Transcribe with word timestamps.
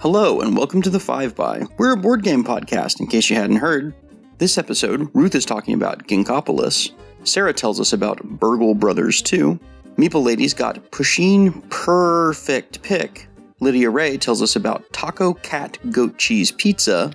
Hello, 0.00 0.40
and 0.40 0.56
welcome 0.56 0.80
to 0.80 0.88
the 0.88 0.98
Five 0.98 1.34
By. 1.36 1.64
We're 1.76 1.92
a 1.92 1.96
board 1.98 2.22
game 2.22 2.42
podcast, 2.42 3.00
in 3.00 3.06
case 3.06 3.28
you 3.28 3.36
hadn't 3.36 3.56
heard. 3.56 3.92
This 4.38 4.56
episode, 4.56 5.10
Ruth 5.12 5.34
is 5.34 5.44
talking 5.44 5.74
about 5.74 6.06
Ginkgopolis. 6.06 6.92
Sarah 7.24 7.52
tells 7.52 7.78
us 7.78 7.92
about 7.92 8.24
Burgle 8.24 8.74
Brothers 8.74 9.20
2. 9.20 9.60
Meeple 9.98 10.24
Lady's 10.24 10.54
got 10.54 10.90
Pusheen 10.90 11.52
Purrfect 11.68 12.80
Pick. 12.80 13.28
Lydia-Rae 13.60 14.16
tells 14.16 14.40
us 14.40 14.56
about 14.56 14.90
Taco 14.90 15.34
Cat 15.34 15.76
Goat 15.90 16.16
Cheese 16.16 16.50
Pizza. 16.50 17.12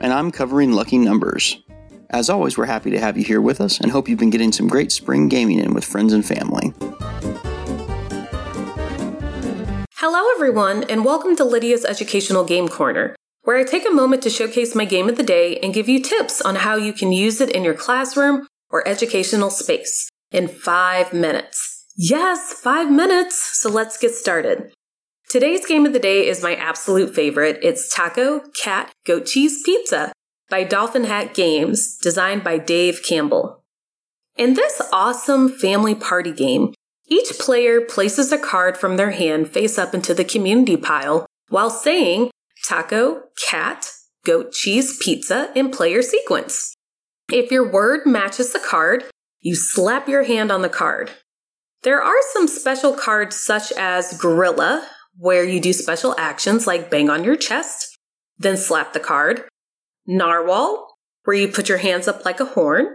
And 0.00 0.12
I'm 0.12 0.30
covering 0.30 0.72
lucky 0.72 0.98
numbers. 0.98 1.62
As 2.10 2.28
always, 2.28 2.58
we're 2.58 2.66
happy 2.66 2.90
to 2.90 3.00
have 3.00 3.16
you 3.16 3.24
here 3.24 3.40
with 3.40 3.62
us 3.62 3.80
and 3.80 3.90
hope 3.90 4.10
you've 4.10 4.18
been 4.18 4.28
getting 4.28 4.52
some 4.52 4.68
great 4.68 4.92
spring 4.92 5.30
gaming 5.30 5.58
in 5.58 5.72
with 5.72 5.86
friends 5.86 6.12
and 6.12 6.22
family. 6.22 6.74
Hello, 10.00 10.26
everyone, 10.34 10.84
and 10.90 11.06
welcome 11.06 11.34
to 11.36 11.44
Lydia's 11.44 11.86
Educational 11.86 12.44
Game 12.44 12.68
Corner, 12.68 13.16
where 13.44 13.56
I 13.56 13.64
take 13.64 13.88
a 13.88 13.90
moment 13.90 14.22
to 14.24 14.28
showcase 14.28 14.74
my 14.74 14.84
game 14.84 15.08
of 15.08 15.16
the 15.16 15.22
day 15.22 15.58
and 15.60 15.72
give 15.72 15.88
you 15.88 16.02
tips 16.02 16.42
on 16.42 16.56
how 16.56 16.76
you 16.76 16.92
can 16.92 17.12
use 17.12 17.40
it 17.40 17.48
in 17.48 17.64
your 17.64 17.72
classroom 17.72 18.46
or 18.68 18.86
educational 18.86 19.48
space 19.48 20.10
in 20.30 20.48
five 20.48 21.14
minutes. 21.14 21.86
Yes, 21.96 22.52
five 22.52 22.90
minutes! 22.90 23.58
So 23.58 23.70
let's 23.70 23.96
get 23.96 24.14
started. 24.14 24.70
Today's 25.30 25.64
game 25.64 25.86
of 25.86 25.94
the 25.94 25.98
day 25.98 26.28
is 26.28 26.42
my 26.42 26.56
absolute 26.56 27.14
favorite. 27.14 27.58
It's 27.62 27.88
Taco 27.88 28.42
Cat 28.62 28.92
Goat 29.06 29.24
Cheese 29.24 29.62
Pizza 29.64 30.12
by 30.50 30.62
Dolphin 30.62 31.04
Hat 31.04 31.32
Games, 31.32 31.96
designed 31.96 32.44
by 32.44 32.58
Dave 32.58 33.00
Campbell. 33.02 33.64
In 34.36 34.52
this 34.52 34.82
awesome 34.92 35.48
family 35.48 35.94
party 35.94 36.32
game, 36.32 36.74
each 37.08 37.38
player 37.38 37.80
places 37.80 38.32
a 38.32 38.38
card 38.38 38.76
from 38.76 38.96
their 38.96 39.12
hand 39.12 39.48
face 39.48 39.78
up 39.78 39.94
into 39.94 40.12
the 40.12 40.24
community 40.24 40.76
pile 40.76 41.26
while 41.48 41.70
saying 41.70 42.30
taco, 42.66 43.22
cat, 43.48 43.88
goat 44.24 44.52
cheese, 44.52 44.98
pizza 45.00 45.52
in 45.54 45.70
player 45.70 46.02
sequence. 46.02 46.74
If 47.32 47.52
your 47.52 47.70
word 47.70 48.06
matches 48.06 48.52
the 48.52 48.58
card, 48.58 49.04
you 49.40 49.54
slap 49.54 50.08
your 50.08 50.24
hand 50.24 50.50
on 50.50 50.62
the 50.62 50.68
card. 50.68 51.12
There 51.82 52.02
are 52.02 52.20
some 52.32 52.48
special 52.48 52.92
cards 52.92 53.36
such 53.36 53.70
as 53.72 54.18
Gorilla, 54.18 54.88
where 55.16 55.44
you 55.44 55.60
do 55.60 55.72
special 55.72 56.14
actions 56.18 56.66
like 56.66 56.90
bang 56.90 57.08
on 57.08 57.22
your 57.22 57.36
chest, 57.36 57.96
then 58.36 58.56
slap 58.56 58.92
the 58.92 59.00
card. 59.00 59.44
Narwhal, 60.06 60.96
where 61.24 61.36
you 61.36 61.48
put 61.48 61.68
your 61.68 61.78
hands 61.78 62.08
up 62.08 62.24
like 62.24 62.40
a 62.40 62.44
horn, 62.44 62.86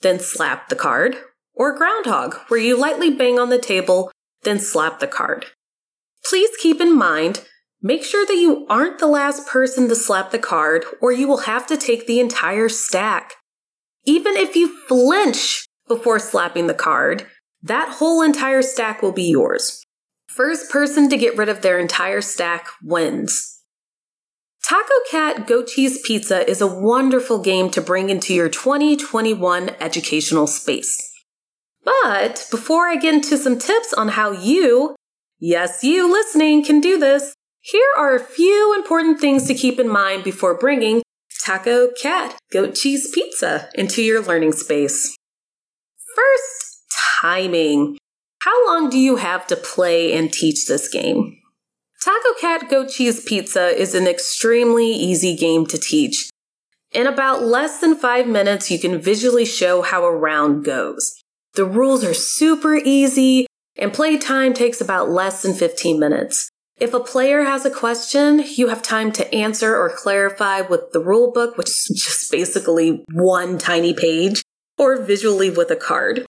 then 0.00 0.18
slap 0.18 0.68
the 0.68 0.76
card 0.76 1.16
or 1.60 1.76
groundhog, 1.76 2.36
where 2.48 2.58
you 2.58 2.74
lightly 2.74 3.10
bang 3.10 3.38
on 3.38 3.50
the 3.50 3.58
table, 3.58 4.10
then 4.44 4.58
slap 4.58 4.98
the 4.98 5.06
card. 5.06 5.44
Please 6.24 6.48
keep 6.58 6.80
in 6.80 6.96
mind, 6.96 7.44
make 7.82 8.02
sure 8.02 8.24
that 8.24 8.38
you 8.38 8.66
aren't 8.70 8.98
the 8.98 9.06
last 9.06 9.46
person 9.46 9.86
to 9.86 9.94
slap 9.94 10.30
the 10.30 10.38
card, 10.38 10.86
or 11.02 11.12
you 11.12 11.28
will 11.28 11.42
have 11.42 11.66
to 11.66 11.76
take 11.76 12.06
the 12.06 12.18
entire 12.18 12.70
stack. 12.70 13.34
Even 14.06 14.38
if 14.38 14.56
you 14.56 14.74
flinch 14.88 15.66
before 15.86 16.18
slapping 16.18 16.66
the 16.66 16.72
card, 16.72 17.26
that 17.62 17.96
whole 17.96 18.22
entire 18.22 18.62
stack 18.62 19.02
will 19.02 19.12
be 19.12 19.28
yours. 19.30 19.84
First 20.28 20.70
person 20.70 21.10
to 21.10 21.18
get 21.18 21.36
rid 21.36 21.50
of 21.50 21.60
their 21.60 21.78
entire 21.78 22.22
stack 22.22 22.68
wins. 22.82 23.60
Taco 24.66 24.94
Cat 25.10 25.46
Goat 25.46 25.66
Cheese 25.66 26.00
Pizza 26.06 26.48
is 26.48 26.62
a 26.62 26.66
wonderful 26.66 27.42
game 27.42 27.68
to 27.72 27.82
bring 27.82 28.08
into 28.08 28.32
your 28.32 28.48
2021 28.48 29.72
educational 29.78 30.46
space. 30.46 31.09
But 31.84 32.46
before 32.50 32.88
I 32.88 32.96
get 32.96 33.14
into 33.14 33.36
some 33.36 33.58
tips 33.58 33.92
on 33.92 34.08
how 34.08 34.32
you, 34.32 34.94
yes, 35.38 35.82
you 35.82 36.10
listening, 36.10 36.64
can 36.64 36.80
do 36.80 36.98
this, 36.98 37.34
here 37.60 37.88
are 37.96 38.14
a 38.14 38.20
few 38.20 38.74
important 38.74 39.20
things 39.20 39.46
to 39.46 39.54
keep 39.54 39.78
in 39.78 39.88
mind 39.88 40.24
before 40.24 40.58
bringing 40.58 41.02
taco, 41.44 41.90
cat, 42.00 42.36
goat 42.52 42.74
cheese 42.74 43.10
pizza 43.12 43.68
into 43.74 44.02
your 44.02 44.22
learning 44.22 44.52
space. 44.52 45.16
First, 46.14 46.84
timing. 47.20 47.98
How 48.40 48.66
long 48.66 48.88
do 48.88 48.98
you 48.98 49.16
have 49.16 49.46
to 49.48 49.56
play 49.56 50.12
and 50.12 50.32
teach 50.32 50.66
this 50.66 50.88
game? 50.88 51.36
Taco 52.02 52.32
Cat 52.40 52.70
Goat 52.70 52.88
Cheese 52.88 53.22
Pizza 53.22 53.78
is 53.78 53.94
an 53.94 54.06
extremely 54.06 54.90
easy 54.90 55.36
game 55.36 55.66
to 55.66 55.76
teach. 55.76 56.30
In 56.92 57.06
about 57.06 57.42
less 57.42 57.80
than 57.80 57.94
five 57.94 58.26
minutes, 58.26 58.70
you 58.70 58.78
can 58.78 58.98
visually 58.98 59.44
show 59.44 59.82
how 59.82 60.04
a 60.04 60.16
round 60.16 60.64
goes. 60.64 61.19
The 61.54 61.64
rules 61.64 62.04
are 62.04 62.14
super 62.14 62.76
easy, 62.76 63.46
and 63.76 63.92
play 63.92 64.16
time 64.18 64.54
takes 64.54 64.80
about 64.80 65.10
less 65.10 65.42
than 65.42 65.54
15 65.54 65.98
minutes. 65.98 66.50
If 66.76 66.94
a 66.94 67.00
player 67.00 67.42
has 67.42 67.66
a 67.66 67.70
question, 67.70 68.42
you 68.56 68.68
have 68.68 68.82
time 68.82 69.12
to 69.12 69.34
answer 69.34 69.76
or 69.76 69.90
clarify 69.90 70.62
with 70.62 70.92
the 70.92 71.00
rule 71.00 71.30
book, 71.32 71.58
which 71.58 71.68
is 71.68 71.90
just 72.04 72.30
basically 72.30 73.04
one 73.12 73.58
tiny 73.58 73.92
page, 73.92 74.42
or 74.78 75.02
visually 75.02 75.50
with 75.50 75.70
a 75.70 75.76
card. 75.76 76.24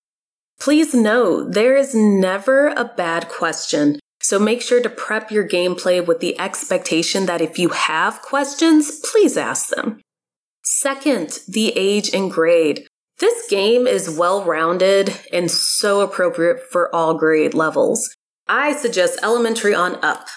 Please 0.59 0.93
note, 0.93 1.53
there 1.53 1.75
is 1.75 1.95
never 1.95 2.67
a 2.67 2.85
bad 2.85 3.29
question, 3.29 3.99
so 4.21 4.37
make 4.37 4.61
sure 4.61 4.81
to 4.81 4.89
prep 4.89 5.31
your 5.31 5.47
gameplay 5.47 6.05
with 6.05 6.19
the 6.19 6.39
expectation 6.39 7.25
that 7.27 7.41
if 7.41 7.57
you 7.57 7.69
have 7.69 8.21
questions, 8.21 8.99
please 9.11 9.37
ask 9.37 9.69
them. 9.69 10.01
Second, 10.63 11.39
the 11.47 11.69
age 11.75 12.13
and 12.13 12.29
grade. 12.29 12.87
This 13.21 13.47
game 13.47 13.85
is 13.85 14.09
well 14.09 14.43
rounded 14.43 15.15
and 15.31 15.51
so 15.51 16.01
appropriate 16.01 16.59
for 16.59 16.93
all 16.93 17.13
grade 17.13 17.53
levels. 17.53 18.15
I 18.47 18.73
suggest 18.73 19.19
elementary 19.21 19.75
on 19.75 20.03
up. 20.03 20.27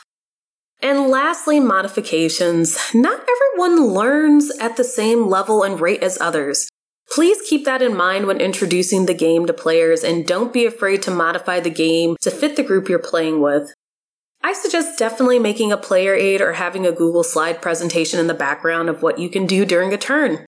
And 0.82 1.08
lastly, 1.08 1.60
modifications. 1.60 2.78
Not 2.92 3.24
everyone 3.26 3.86
learns 3.94 4.52
at 4.60 4.76
the 4.76 4.84
same 4.84 5.28
level 5.28 5.62
and 5.62 5.80
rate 5.80 6.02
as 6.02 6.20
others. 6.20 6.68
Please 7.10 7.38
keep 7.48 7.64
that 7.64 7.80
in 7.80 7.96
mind 7.96 8.26
when 8.26 8.42
introducing 8.42 9.06
the 9.06 9.14
game 9.14 9.46
to 9.46 9.54
players 9.54 10.04
and 10.04 10.26
don't 10.26 10.52
be 10.52 10.66
afraid 10.66 11.00
to 11.04 11.10
modify 11.10 11.60
the 11.60 11.70
game 11.70 12.16
to 12.20 12.30
fit 12.30 12.56
the 12.56 12.62
group 12.62 12.90
you're 12.90 12.98
playing 12.98 13.40
with. 13.40 13.72
I 14.42 14.52
suggest 14.52 14.98
definitely 14.98 15.38
making 15.38 15.72
a 15.72 15.78
player 15.78 16.12
aid 16.12 16.42
or 16.42 16.52
having 16.52 16.86
a 16.86 16.92
Google 16.92 17.24
slide 17.24 17.62
presentation 17.62 18.20
in 18.20 18.26
the 18.26 18.34
background 18.34 18.90
of 18.90 19.00
what 19.00 19.18
you 19.18 19.30
can 19.30 19.46
do 19.46 19.64
during 19.64 19.94
a 19.94 19.96
turn. 19.96 20.44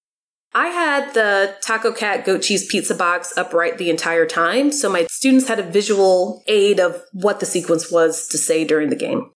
I 0.56 0.68
had 0.68 1.12
the 1.12 1.54
Taco 1.60 1.92
Cat 1.92 2.24
goat 2.24 2.40
cheese 2.40 2.66
pizza 2.66 2.94
box 2.94 3.30
upright 3.36 3.76
the 3.76 3.90
entire 3.90 4.24
time, 4.24 4.72
so 4.72 4.90
my 4.90 5.06
students 5.10 5.48
had 5.48 5.58
a 5.58 5.62
visual 5.62 6.42
aid 6.46 6.80
of 6.80 7.02
what 7.12 7.40
the 7.40 7.46
sequence 7.46 7.92
was 7.92 8.26
to 8.28 8.38
say 8.38 8.64
during 8.64 8.88
the 8.88 8.96
game. 8.96 9.30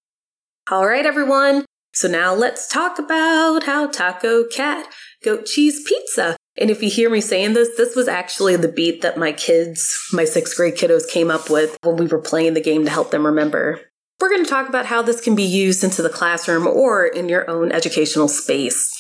All 0.71 0.87
right, 0.87 1.05
everyone. 1.05 1.67
So 1.93 2.09
now 2.09 2.33
let's 2.33 2.67
talk 2.67 2.99
about 2.99 3.65
how 3.65 3.89
Taco 3.89 4.45
Cat 4.45 4.87
goat 5.23 5.45
cheese 5.45 5.85
pizza. 5.87 6.39
And 6.57 6.71
if 6.71 6.83
you 6.83 6.89
hear 6.89 7.11
me 7.11 7.21
saying 7.21 7.53
this, 7.53 7.77
this 7.77 7.95
was 7.95 8.09
actually 8.09 8.57
the 8.57 8.73
beat 8.73 9.03
that 9.03 9.19
my 9.19 9.33
kids, 9.33 9.95
my 10.15 10.25
sixth 10.25 10.57
grade 10.57 10.77
kiddos, 10.77 11.07
came 11.07 11.31
up 11.31 11.51
with 11.51 11.77
when 11.83 11.97
we 11.97 12.07
were 12.07 12.23
playing 12.23 12.55
the 12.55 12.63
game 12.63 12.87
to 12.87 12.91
help 12.91 13.11
them 13.11 13.27
remember. 13.27 13.79
We're 14.21 14.31
going 14.31 14.45
to 14.45 14.51
talk 14.51 14.71
about 14.71 14.87
how 14.87 15.03
this 15.03 15.21
can 15.21 15.35
be 15.35 15.43
used 15.43 15.85
into 15.85 16.01
the 16.01 16.09
classroom 16.09 16.67
or 16.67 17.05
in 17.05 17.29
your 17.29 17.49
own 17.51 17.73
educational 17.73 18.29
space. 18.29 19.00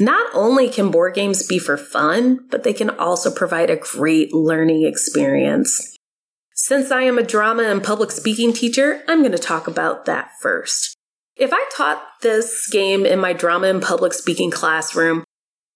Not 0.00 0.28
only 0.34 0.68
can 0.68 0.90
board 0.90 1.14
games 1.14 1.46
be 1.46 1.58
for 1.58 1.76
fun, 1.76 2.46
but 2.50 2.64
they 2.64 2.72
can 2.72 2.90
also 2.90 3.30
provide 3.30 3.70
a 3.70 3.76
great 3.76 4.32
learning 4.32 4.84
experience. 4.84 5.96
Since 6.54 6.90
I 6.90 7.02
am 7.02 7.18
a 7.18 7.22
drama 7.22 7.64
and 7.64 7.82
public 7.82 8.10
speaking 8.10 8.52
teacher, 8.52 9.02
I'm 9.06 9.20
going 9.20 9.32
to 9.32 9.38
talk 9.38 9.68
about 9.68 10.04
that 10.06 10.30
first. 10.40 10.96
If 11.36 11.52
I 11.52 11.64
taught 11.76 12.02
this 12.22 12.68
game 12.68 13.04
in 13.04 13.18
my 13.18 13.32
drama 13.32 13.68
and 13.68 13.82
public 13.82 14.12
speaking 14.12 14.50
classroom, 14.50 15.24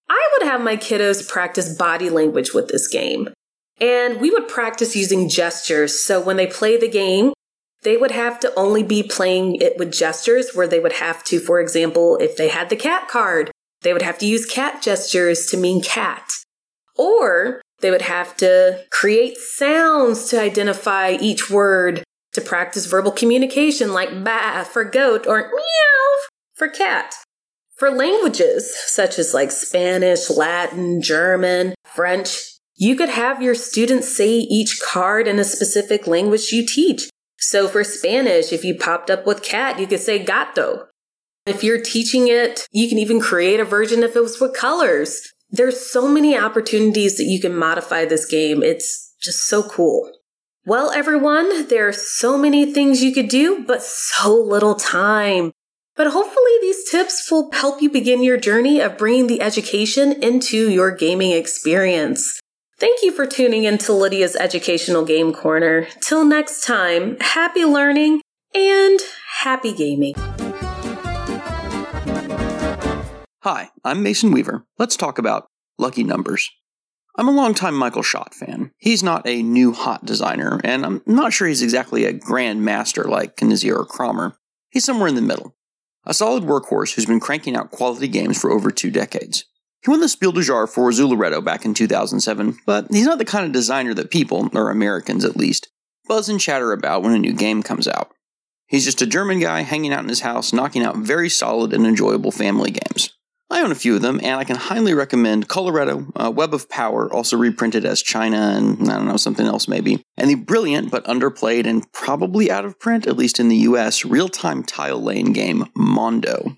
I 0.09 0.29
would 0.33 0.47
have 0.47 0.61
my 0.61 0.75
kiddos 0.75 1.27
practice 1.27 1.75
body 1.75 2.09
language 2.09 2.53
with 2.53 2.69
this 2.69 2.87
game. 2.87 3.29
And 3.79 4.19
we 4.19 4.31
would 4.31 4.47
practice 4.47 4.95
using 4.95 5.29
gestures. 5.29 6.03
So 6.03 6.19
when 6.21 6.37
they 6.37 6.47
play 6.47 6.77
the 6.77 6.89
game, 6.89 7.33
they 7.83 7.95
would 7.95 8.11
have 8.11 8.39
to 8.41 8.53
only 8.55 8.83
be 8.83 9.03
playing 9.03 9.55
it 9.55 9.77
with 9.77 9.93
gestures 9.93 10.51
where 10.53 10.67
they 10.67 10.79
would 10.79 10.93
have 10.93 11.23
to, 11.25 11.39
for 11.39 11.61
example, 11.61 12.17
if 12.17 12.35
they 12.35 12.49
had 12.49 12.69
the 12.69 12.75
cat 12.75 13.07
card, 13.07 13.51
they 13.81 13.93
would 13.93 14.01
have 14.01 14.17
to 14.19 14.25
use 14.25 14.45
cat 14.45 14.81
gestures 14.81 15.45
to 15.47 15.57
mean 15.57 15.81
cat. 15.81 16.29
Or 16.97 17.61
they 17.79 17.91
would 17.91 18.01
have 18.01 18.35
to 18.37 18.83
create 18.91 19.37
sounds 19.37 20.29
to 20.29 20.41
identify 20.41 21.11
each 21.11 21.49
word 21.49 22.03
to 22.33 22.41
practice 22.41 22.85
verbal 22.85 23.11
communication 23.11 23.93
like 23.93 24.23
ba 24.23 24.65
for 24.65 24.83
goat 24.83 25.25
or 25.25 25.49
meow 25.49 26.17
for 26.53 26.67
cat. 26.67 27.15
For 27.77 27.89
languages 27.89 28.75
such 28.87 29.17
as 29.17 29.33
like 29.33 29.51
Spanish, 29.51 30.29
Latin, 30.29 31.01
German, 31.01 31.73
French, 31.85 32.57
you 32.75 32.95
could 32.95 33.09
have 33.09 33.41
your 33.41 33.55
students 33.55 34.13
say 34.15 34.29
each 34.29 34.81
card 34.81 35.27
in 35.27 35.39
a 35.39 35.45
specific 35.45 36.05
language 36.05 36.51
you 36.51 36.65
teach. 36.65 37.09
So 37.37 37.69
for 37.69 37.85
Spanish, 37.85 38.51
if 38.51 38.65
you 38.65 38.75
popped 38.75 39.09
up 39.09 39.25
with 39.25 39.43
cat, 39.43 39.79
you 39.79 39.87
could 39.87 40.01
say 40.01 40.21
gato. 40.21 40.88
If 41.49 41.63
you're 41.63 41.81
teaching 41.81 42.27
it, 42.27 42.67
you 42.71 42.87
can 42.87 42.97
even 42.97 43.19
create 43.19 43.59
a 43.59 43.65
version 43.65 44.03
if 44.03 44.15
it 44.15 44.21
was 44.21 44.39
with 44.39 44.55
colors. 44.55 45.21
There's 45.49 45.89
so 45.91 46.07
many 46.07 46.37
opportunities 46.37 47.17
that 47.17 47.25
you 47.25 47.41
can 47.41 47.55
modify 47.55 48.05
this 48.05 48.25
game. 48.25 48.61
It's 48.61 49.15
just 49.21 49.47
so 49.47 49.63
cool. 49.63 50.11
Well, 50.65 50.91
everyone, 50.91 51.67
there 51.67 51.87
are 51.87 51.93
so 51.93 52.37
many 52.37 52.71
things 52.71 53.03
you 53.03 53.13
could 53.13 53.29
do, 53.29 53.63
but 53.65 53.81
so 53.81 54.33
little 54.33 54.75
time. 54.75 55.51
But 55.95 56.11
hopefully, 56.11 56.51
these 56.61 56.89
tips 56.89 57.29
will 57.31 57.51
help 57.51 57.81
you 57.81 57.89
begin 57.89 58.23
your 58.23 58.37
journey 58.37 58.79
of 58.79 58.97
bringing 58.97 59.27
the 59.27 59.41
education 59.41 60.23
into 60.23 60.69
your 60.69 60.91
gaming 60.95 61.31
experience. 61.31 62.39
Thank 62.77 63.01
you 63.03 63.11
for 63.11 63.25
tuning 63.25 63.65
in 63.65 63.77
to 63.79 63.93
Lydia's 63.93 64.37
Educational 64.37 65.03
Game 65.03 65.33
Corner. 65.33 65.87
Till 66.01 66.23
next 66.23 66.63
time, 66.63 67.17
happy 67.19 67.65
learning 67.65 68.21
and 68.55 68.99
happy 69.41 69.73
gaming. 69.73 70.13
Hi, 73.51 73.71
I'm 73.83 74.03
Mason 74.03 74.29
Weaver. 74.29 74.67
Let's 74.77 74.95
talk 74.95 75.17
about 75.17 75.47
lucky 75.79 76.03
numbers. 76.03 76.51
I'm 77.17 77.27
a 77.27 77.31
longtime 77.31 77.73
Michael 77.73 78.03
Schacht 78.03 78.35
fan. 78.35 78.69
He's 78.77 79.01
not 79.01 79.27
a 79.27 79.41
new 79.41 79.73
hot 79.73 80.05
designer, 80.05 80.61
and 80.63 80.85
I'm 80.85 81.01
not 81.07 81.33
sure 81.33 81.47
he's 81.47 81.63
exactly 81.63 82.05
a 82.05 82.13
grand 82.13 82.63
master 82.63 83.05
like 83.05 83.37
Knizia 83.37 83.75
or 83.75 83.85
Kramer. 83.85 84.35
He's 84.69 84.85
somewhere 84.85 85.07
in 85.07 85.15
the 85.15 85.23
middle. 85.23 85.55
A 86.05 86.13
solid 86.13 86.43
workhorse 86.43 86.93
who's 86.93 87.07
been 87.07 87.19
cranking 87.19 87.55
out 87.55 87.71
quality 87.71 88.07
games 88.07 88.39
for 88.39 88.51
over 88.51 88.69
two 88.69 88.91
decades. 88.91 89.45
He 89.83 89.89
won 89.89 90.01
the 90.01 90.09
Spiel 90.09 90.31
des 90.31 90.41
Jahres 90.41 90.69
for 90.69 90.91
Zooloretto 90.91 91.43
back 91.43 91.65
in 91.65 91.73
2007, 91.73 92.55
but 92.67 92.85
he's 92.91 93.07
not 93.07 93.17
the 93.17 93.25
kind 93.25 93.47
of 93.47 93.51
designer 93.51 93.95
that 93.95 94.11
people, 94.11 94.47
or 94.53 94.69
Americans 94.69 95.25
at 95.25 95.35
least, 95.35 95.69
buzz 96.07 96.29
and 96.29 96.39
chatter 96.39 96.71
about 96.71 97.01
when 97.01 97.15
a 97.15 97.17
new 97.17 97.33
game 97.33 97.63
comes 97.63 97.87
out. 97.87 98.11
He's 98.67 98.85
just 98.85 99.01
a 99.01 99.07
German 99.07 99.39
guy 99.39 99.61
hanging 99.61 99.91
out 99.91 100.03
in 100.03 100.09
his 100.09 100.21
house, 100.21 100.53
knocking 100.53 100.83
out 100.83 100.97
very 100.97 101.29
solid 101.29 101.73
and 101.73 101.87
enjoyable 101.87 102.29
family 102.29 102.69
games. 102.69 103.09
I 103.51 103.61
own 103.63 103.71
a 103.71 103.75
few 103.75 103.95
of 103.95 104.03
them, 104.03 104.19
and 104.21 104.39
I 104.39 104.43
can 104.43 104.57
highly 104.57 104.93
recommend 104.93 105.49
Coloretto, 105.49 106.11
uh, 106.15 106.29
Web 106.29 106.53
of 106.53 106.69
Power, 106.69 107.11
also 107.11 107.35
reprinted 107.35 107.83
as 107.83 108.03
China 108.03 108.37
and 108.37 108.89
I 108.89 108.97
don't 108.97 109.07
know, 109.07 109.17
something 109.17 109.47
else 109.47 109.67
maybe, 109.67 110.03
and 110.17 110.29
the 110.29 110.35
brilliant 110.35 110.91
but 110.91 111.03
underplayed 111.05 111.65
and 111.65 111.91
probably 111.91 112.51
out 112.51 112.63
of 112.63 112.79
print, 112.79 113.07
at 113.07 113.17
least 113.17 113.39
in 113.39 113.49
the 113.49 113.57
US, 113.57 114.05
real 114.05 114.29
time 114.29 114.63
tile 114.63 115.01
laying 115.01 115.33
game 115.33 115.65
Mondo. 115.75 116.57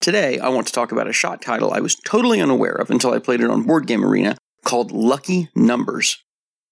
Today, 0.00 0.38
I 0.38 0.48
want 0.50 0.68
to 0.68 0.72
talk 0.72 0.92
about 0.92 1.08
a 1.08 1.12
Schacht 1.12 1.40
title 1.40 1.72
I 1.72 1.80
was 1.80 1.96
totally 1.96 2.40
unaware 2.40 2.74
of 2.74 2.90
until 2.90 3.12
I 3.12 3.18
played 3.18 3.40
it 3.40 3.50
on 3.50 3.64
Board 3.64 3.88
Game 3.88 4.04
Arena 4.04 4.36
called 4.64 4.92
Lucky 4.92 5.48
Numbers. 5.56 6.22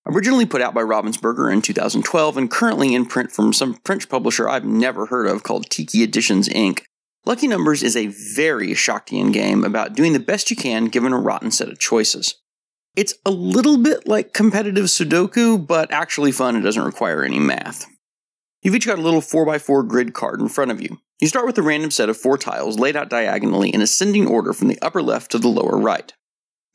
Originally 0.07 0.47
put 0.47 0.63
out 0.63 0.75
by 0.75 0.83
Ravensburger 0.83 1.53
in 1.53 1.61
2012 1.61 2.37
and 2.37 2.49
currently 2.49 2.95
in 2.95 3.05
print 3.05 3.33
from 3.33 3.53
some 3.53 3.81
French 3.85 4.09
publisher 4.09 4.49
I've 4.49 4.65
never 4.65 5.07
heard 5.07 5.27
of 5.27 5.43
called 5.43 5.69
Tiki 5.69 6.05
Editions 6.05 6.49
Inc., 6.49 6.83
Lucky 7.29 7.49
Numbers 7.49 7.83
is 7.83 7.97
a 7.97 8.07
very 8.07 8.69
Schachtian 8.69 9.33
game 9.33 9.65
about 9.65 9.95
doing 9.95 10.13
the 10.13 10.21
best 10.21 10.49
you 10.49 10.57
can 10.57 10.85
given 10.85 11.13
a 11.13 11.19
rotten 11.19 11.51
set 11.51 11.69
of 11.69 11.81
choices. 11.81 12.37
It's 12.95 13.15
a 13.27 13.33
little 13.33 13.79
bit 13.79 14.07
like 14.07 14.33
competitive 14.33 14.85
Sudoku, 14.85 15.67
but 15.67 15.91
actually 15.91 16.31
fun 16.31 16.55
and 16.55 16.63
doesn't 16.63 16.85
require 16.85 17.25
any 17.25 17.41
math. 17.41 17.85
You've 18.63 18.77
each 18.77 18.87
got 18.87 19.01
a 19.01 19.03
little 19.03 19.21
4x4 19.21 19.89
grid 19.89 20.15
card 20.15 20.41
in 20.41 20.49
front 20.49 20.71
of 20.71 20.81
you. 20.81 20.99
You 21.21 21.27
start 21.27 21.47
with 21.47 21.59
a 21.59 21.63
random 21.63 21.91
set 21.91 22.09
of 22.09 22.17
four 22.17 22.39
tiles 22.39 22.79
laid 22.79 22.95
out 22.95 23.11
diagonally 23.11 23.71
in 23.71 23.83
ascending 23.83 24.29
order 24.29 24.53
from 24.53 24.69
the 24.69 24.81
upper 24.81 25.03
left 25.03 25.33
to 25.33 25.39
the 25.39 25.49
lower 25.49 25.77
right. 25.77 26.13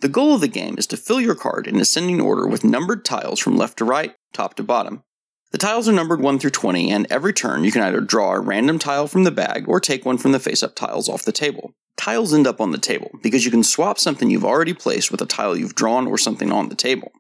The 0.02 0.10
goal 0.10 0.36
of 0.36 0.42
the 0.42 0.50
game 0.50 0.76
is 0.78 0.88
to 0.88 0.98
fill 0.98 1.22
your 1.22 1.36
card 1.36 1.66
in 1.66 1.80
ascending 1.80 2.20
order 2.20 2.46
with 2.46 2.66
numbered 2.66 3.06
tiles 3.06 3.40
from 3.40 3.56
left 3.56 3.78
to 3.78 3.86
right, 3.86 4.16
top 4.34 4.56
to 4.56 4.64
bottom. 4.64 5.04
The 5.52 5.58
tiles 5.58 5.90
are 5.90 5.94
numbered 5.94 6.22
1 6.22 6.40
through 6.40 6.52
20, 6.52 6.90
and 6.92 7.06
every 7.10 7.34
turn 7.34 7.66
you 7.66 7.74
can 7.74 7.82
either 7.82 8.00
draw 8.00 8.34
a 8.34 8.40
random 8.40 8.80
tile 8.80 9.08
from 9.08 9.26
the 9.26 9.32
bag 9.32 9.68
or 9.68 9.82
take 9.82 10.06
one 10.06 10.18
from 10.18 10.32
the 10.32 10.40
face 10.40 10.64
up 10.64 10.76
tiles 10.76 11.10
off 11.10 11.24
the 11.24 11.34
table. 11.34 11.74
Tiles 11.98 12.34
end 12.34 12.48
up 12.48 12.62
on 12.62 12.72
the 12.72 12.78
table 12.78 13.12
because 13.22 13.44
you 13.44 13.52
can 13.52 13.64
swap 13.64 14.00
something 14.00 14.30
you've 14.30 14.46
already 14.46 14.74
placed 14.74 15.12
with 15.12 15.22
a 15.22 15.26
tile 15.26 15.58
you've 15.58 15.76
drawn 15.76 16.08
or 16.08 16.18
something 16.18 16.54
on 16.54 16.70
the 16.70 16.76
table. 16.76 17.12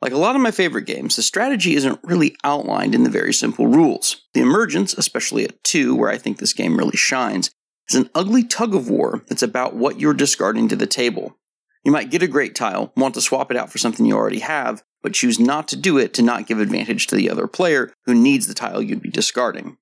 Like 0.00 0.12
a 0.12 0.18
lot 0.18 0.36
of 0.36 0.42
my 0.42 0.52
favorite 0.52 0.86
games, 0.86 1.16
the 1.16 1.22
strategy 1.22 1.74
isn't 1.74 1.98
really 2.04 2.36
outlined 2.44 2.94
in 2.94 3.02
the 3.02 3.10
very 3.10 3.32
simple 3.32 3.66
rules. 3.66 4.22
The 4.34 4.40
emergence, 4.40 4.94
especially 4.94 5.44
at 5.44 5.62
2, 5.64 5.96
where 5.96 6.10
I 6.10 6.18
think 6.18 6.38
this 6.38 6.52
game 6.52 6.76
really 6.76 6.96
shines, 6.96 7.50
is 7.88 7.96
an 7.96 8.08
ugly 8.14 8.44
tug 8.44 8.74
of 8.74 8.88
war 8.88 9.24
that's 9.28 9.42
about 9.42 9.74
what 9.74 9.98
you're 9.98 10.14
discarding 10.14 10.68
to 10.68 10.76
the 10.76 10.86
table. 10.86 11.36
You 11.84 11.92
might 11.92 12.10
get 12.10 12.22
a 12.22 12.26
great 12.26 12.54
tile, 12.54 12.92
want 12.96 13.14
to 13.14 13.20
swap 13.20 13.50
it 13.50 13.56
out 13.56 13.70
for 13.70 13.78
something 13.78 14.06
you 14.06 14.16
already 14.16 14.40
have, 14.40 14.82
but 15.02 15.12
choose 15.12 15.38
not 15.38 15.68
to 15.68 15.76
do 15.76 15.98
it 15.98 16.14
to 16.14 16.22
not 16.22 16.46
give 16.46 16.58
advantage 16.58 17.06
to 17.08 17.16
the 17.16 17.30
other 17.30 17.46
player 17.46 17.92
who 18.06 18.14
needs 18.14 18.46
the 18.46 18.54
tile 18.54 18.80
you'd 18.82 19.02
be 19.02 19.10
discarding. 19.10 19.76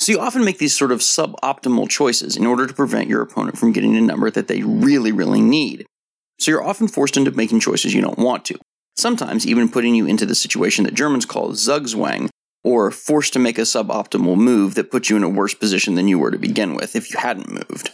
So 0.00 0.12
you 0.12 0.20
often 0.20 0.44
make 0.44 0.58
these 0.58 0.76
sort 0.76 0.92
of 0.92 1.00
suboptimal 1.00 1.88
choices 1.88 2.36
in 2.36 2.46
order 2.46 2.66
to 2.66 2.74
prevent 2.74 3.08
your 3.08 3.22
opponent 3.22 3.58
from 3.58 3.72
getting 3.72 3.96
a 3.96 4.00
number 4.00 4.30
that 4.30 4.48
they 4.48 4.62
really, 4.62 5.12
really 5.12 5.40
need. 5.40 5.86
So 6.38 6.50
you're 6.50 6.64
often 6.64 6.88
forced 6.88 7.16
into 7.16 7.30
making 7.30 7.60
choices 7.60 7.94
you 7.94 8.02
don't 8.02 8.18
want 8.18 8.44
to 8.46 8.58
sometimes 8.98 9.46
even 9.46 9.68
putting 9.68 9.94
you 9.94 10.06
into 10.06 10.26
the 10.26 10.34
situation 10.34 10.84
that 10.84 10.94
Germans 10.94 11.24
call 11.24 11.50
Zugzwang, 11.50 12.28
or 12.64 12.90
forced 12.90 13.32
to 13.32 13.38
make 13.38 13.56
a 13.56 13.62
suboptimal 13.62 14.36
move 14.36 14.74
that 14.74 14.90
puts 14.90 15.08
you 15.08 15.16
in 15.16 15.22
a 15.22 15.28
worse 15.28 15.54
position 15.54 15.94
than 15.94 16.08
you 16.08 16.18
were 16.18 16.32
to 16.32 16.38
begin 16.38 16.74
with 16.74 16.96
if 16.96 17.10
you 17.10 17.18
hadn't 17.18 17.50
moved. 17.50 17.92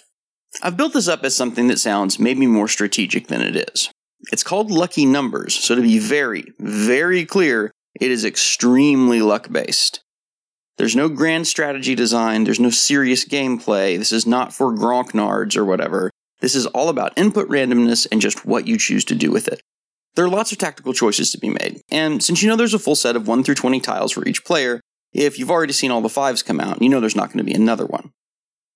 I've 0.64 0.78
built 0.78 0.94
this 0.94 1.08
up 1.08 1.22
as 1.24 1.36
something 1.36 1.66
that 1.66 1.78
sounds 1.78 2.18
maybe 2.18 2.46
more 2.46 2.68
strategic 2.68 3.26
than 3.26 3.42
it 3.42 3.54
is. 3.54 3.90
It's 4.32 4.42
called 4.42 4.70
Lucky 4.70 5.04
Numbers, 5.04 5.54
so 5.54 5.74
to 5.74 5.82
be 5.82 5.98
very, 5.98 6.54
very 6.58 7.26
clear, 7.26 7.70
it 8.00 8.10
is 8.10 8.24
extremely 8.24 9.20
luck 9.20 9.52
based. 9.52 10.00
There's 10.78 10.96
no 10.96 11.10
grand 11.10 11.46
strategy 11.46 11.94
design, 11.94 12.44
there's 12.44 12.58
no 12.58 12.70
serious 12.70 13.28
gameplay, 13.28 13.98
this 13.98 14.10
is 14.10 14.26
not 14.26 14.54
for 14.54 14.74
grognards 14.74 15.54
or 15.54 15.66
whatever. 15.66 16.10
This 16.40 16.54
is 16.54 16.64
all 16.68 16.88
about 16.88 17.16
input 17.18 17.50
randomness 17.50 18.06
and 18.10 18.22
just 18.22 18.46
what 18.46 18.66
you 18.66 18.78
choose 18.78 19.04
to 19.04 19.14
do 19.14 19.30
with 19.30 19.48
it. 19.48 19.60
There 20.14 20.24
are 20.24 20.30
lots 20.30 20.50
of 20.50 20.56
tactical 20.56 20.94
choices 20.94 21.30
to 21.32 21.38
be 21.38 21.50
made, 21.50 21.82
and 21.90 22.22
since 22.22 22.42
you 22.42 22.48
know 22.48 22.56
there's 22.56 22.72
a 22.72 22.78
full 22.78 22.96
set 22.96 23.16
of 23.16 23.28
1 23.28 23.44
through 23.44 23.56
20 23.56 23.80
tiles 23.80 24.12
for 24.12 24.26
each 24.26 24.46
player, 24.46 24.80
if 25.12 25.38
you've 25.38 25.50
already 25.50 25.74
seen 25.74 25.90
all 25.90 26.00
the 26.00 26.08
fives 26.08 26.42
come 26.42 26.58
out, 26.58 26.80
you 26.80 26.88
know 26.88 27.00
there's 27.00 27.14
not 27.14 27.28
going 27.28 27.38
to 27.38 27.44
be 27.44 27.52
another 27.52 27.84
one. 27.84 28.12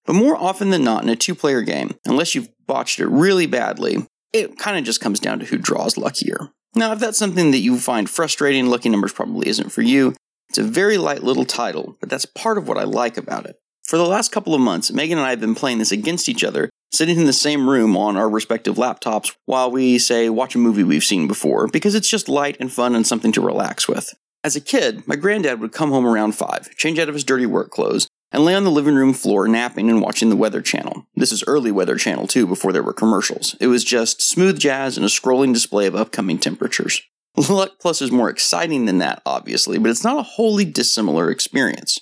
But 0.09 0.17
more 0.17 0.39
often 0.39 0.71
than 0.71 0.83
not 0.83 1.03
in 1.03 1.11
a 1.11 1.17
two 1.17 1.35
player 1.35 1.61
game, 1.61 1.95
unless 2.07 2.35
you've 2.35 2.49
botched 2.67 2.99
it 2.99 3.09
really 3.09 3.45
badly, 3.45 4.07
it 4.33 4.59
kind 4.59 4.79
of 4.79 4.85
just 4.85 5.03
comes 5.03 5.21
down 5.21 5.39
to 5.41 5.45
who 5.45 5.59
draws 5.59 5.99
luckier. 5.99 6.49
Now, 6.75 6.93
if 6.93 6.99
that's 6.99 7.19
something 7.19 7.51
that 7.51 7.59
you 7.59 7.79
find 7.79 8.09
frustrating, 8.09 8.69
Lucky 8.69 8.89
Numbers 8.89 9.13
probably 9.13 9.49
isn't 9.49 9.69
for 9.69 9.83
you. 9.83 10.15
It's 10.49 10.57
a 10.57 10.63
very 10.63 10.97
light 10.97 11.23
little 11.23 11.45
title, 11.45 11.99
but 12.01 12.09
that's 12.09 12.25
part 12.25 12.57
of 12.57 12.67
what 12.67 12.79
I 12.79 12.85
like 12.85 13.19
about 13.19 13.45
it. 13.45 13.57
For 13.85 13.99
the 13.99 14.07
last 14.07 14.33
couple 14.33 14.55
of 14.55 14.63
months, 14.63 14.91
Megan 14.91 15.19
and 15.19 15.27
I 15.27 15.31
have 15.31 15.41
been 15.41 15.55
playing 15.55 15.77
this 15.79 15.93
against 15.93 16.27
each 16.27 16.43
other 16.43 16.71
sitting 16.91 17.19
in 17.19 17.27
the 17.27 17.33
same 17.35 17.69
room 17.69 17.95
on 17.95 18.17
our 18.17 18.31
respective 18.31 18.77
laptops 18.77 19.35
while 19.45 19.71
we, 19.71 19.99
say, 19.99 20.31
watch 20.31 20.55
a 20.55 20.59
movie 20.59 20.85
we've 20.85 21.05
seen 21.05 21.29
before, 21.29 21.69
because 21.69 21.95
it's 21.95 22.09
just 22.09 22.31
light 22.31 22.57
and 22.59 22.73
fun 22.73 22.95
and 22.95 23.07
something 23.07 23.33
to 23.33 23.43
relax 23.43 23.87
with. 23.87 24.15
As 24.43 24.57
a 24.57 24.61
kid, 24.63 25.07
my 25.07 25.17
granddad 25.17 25.61
would 25.61 25.73
come 25.73 25.91
home 25.91 26.07
around 26.07 26.33
5, 26.33 26.77
change 26.77 26.99
out 26.99 27.11
of 27.11 27.15
his 27.15 27.25
dirty 27.25 27.45
work 27.45 27.71
clothes, 27.71 28.09
and 28.31 28.45
lay 28.45 28.55
on 28.55 28.65
the 28.65 28.71
living 28.71 28.95
room 28.95 29.13
floor 29.15 29.49
napping 29.49 29.89
and 29.89 30.03
watching 30.03 30.29
the 30.29 30.37
Weather 30.37 30.61
Channel. 30.61 31.07
This 31.15 31.33
is 31.33 31.45
early 31.47 31.73
Weather 31.73 31.97
Channel, 31.97 32.27
too, 32.27 32.47
before 32.47 32.73
there 32.73 32.83
were 32.83 32.93
commercials. 32.93 33.57
It 33.61 33.69
was 33.69 33.85
just 33.85 34.23
smooth 34.23 34.59
jazz 34.59 34.97
and 34.97 35.07
a 35.07 35.09
scrolling 35.09 35.55
display 35.55 35.87
of 35.87 35.97
upcoming 35.97 36.39
temperatures. 36.39 37.03
Luck 37.49 37.79
Plus 37.81 38.03
is 38.03 38.11
more 38.11 38.29
exciting 38.31 38.85
than 38.85 38.99
that, 38.99 39.23
obviously, 39.25 39.79
but 39.79 39.91
it's 39.91 40.05
not 40.05 40.19
a 40.19 40.23
wholly 40.23 40.65
dissimilar 40.65 41.31
experience. 41.31 42.01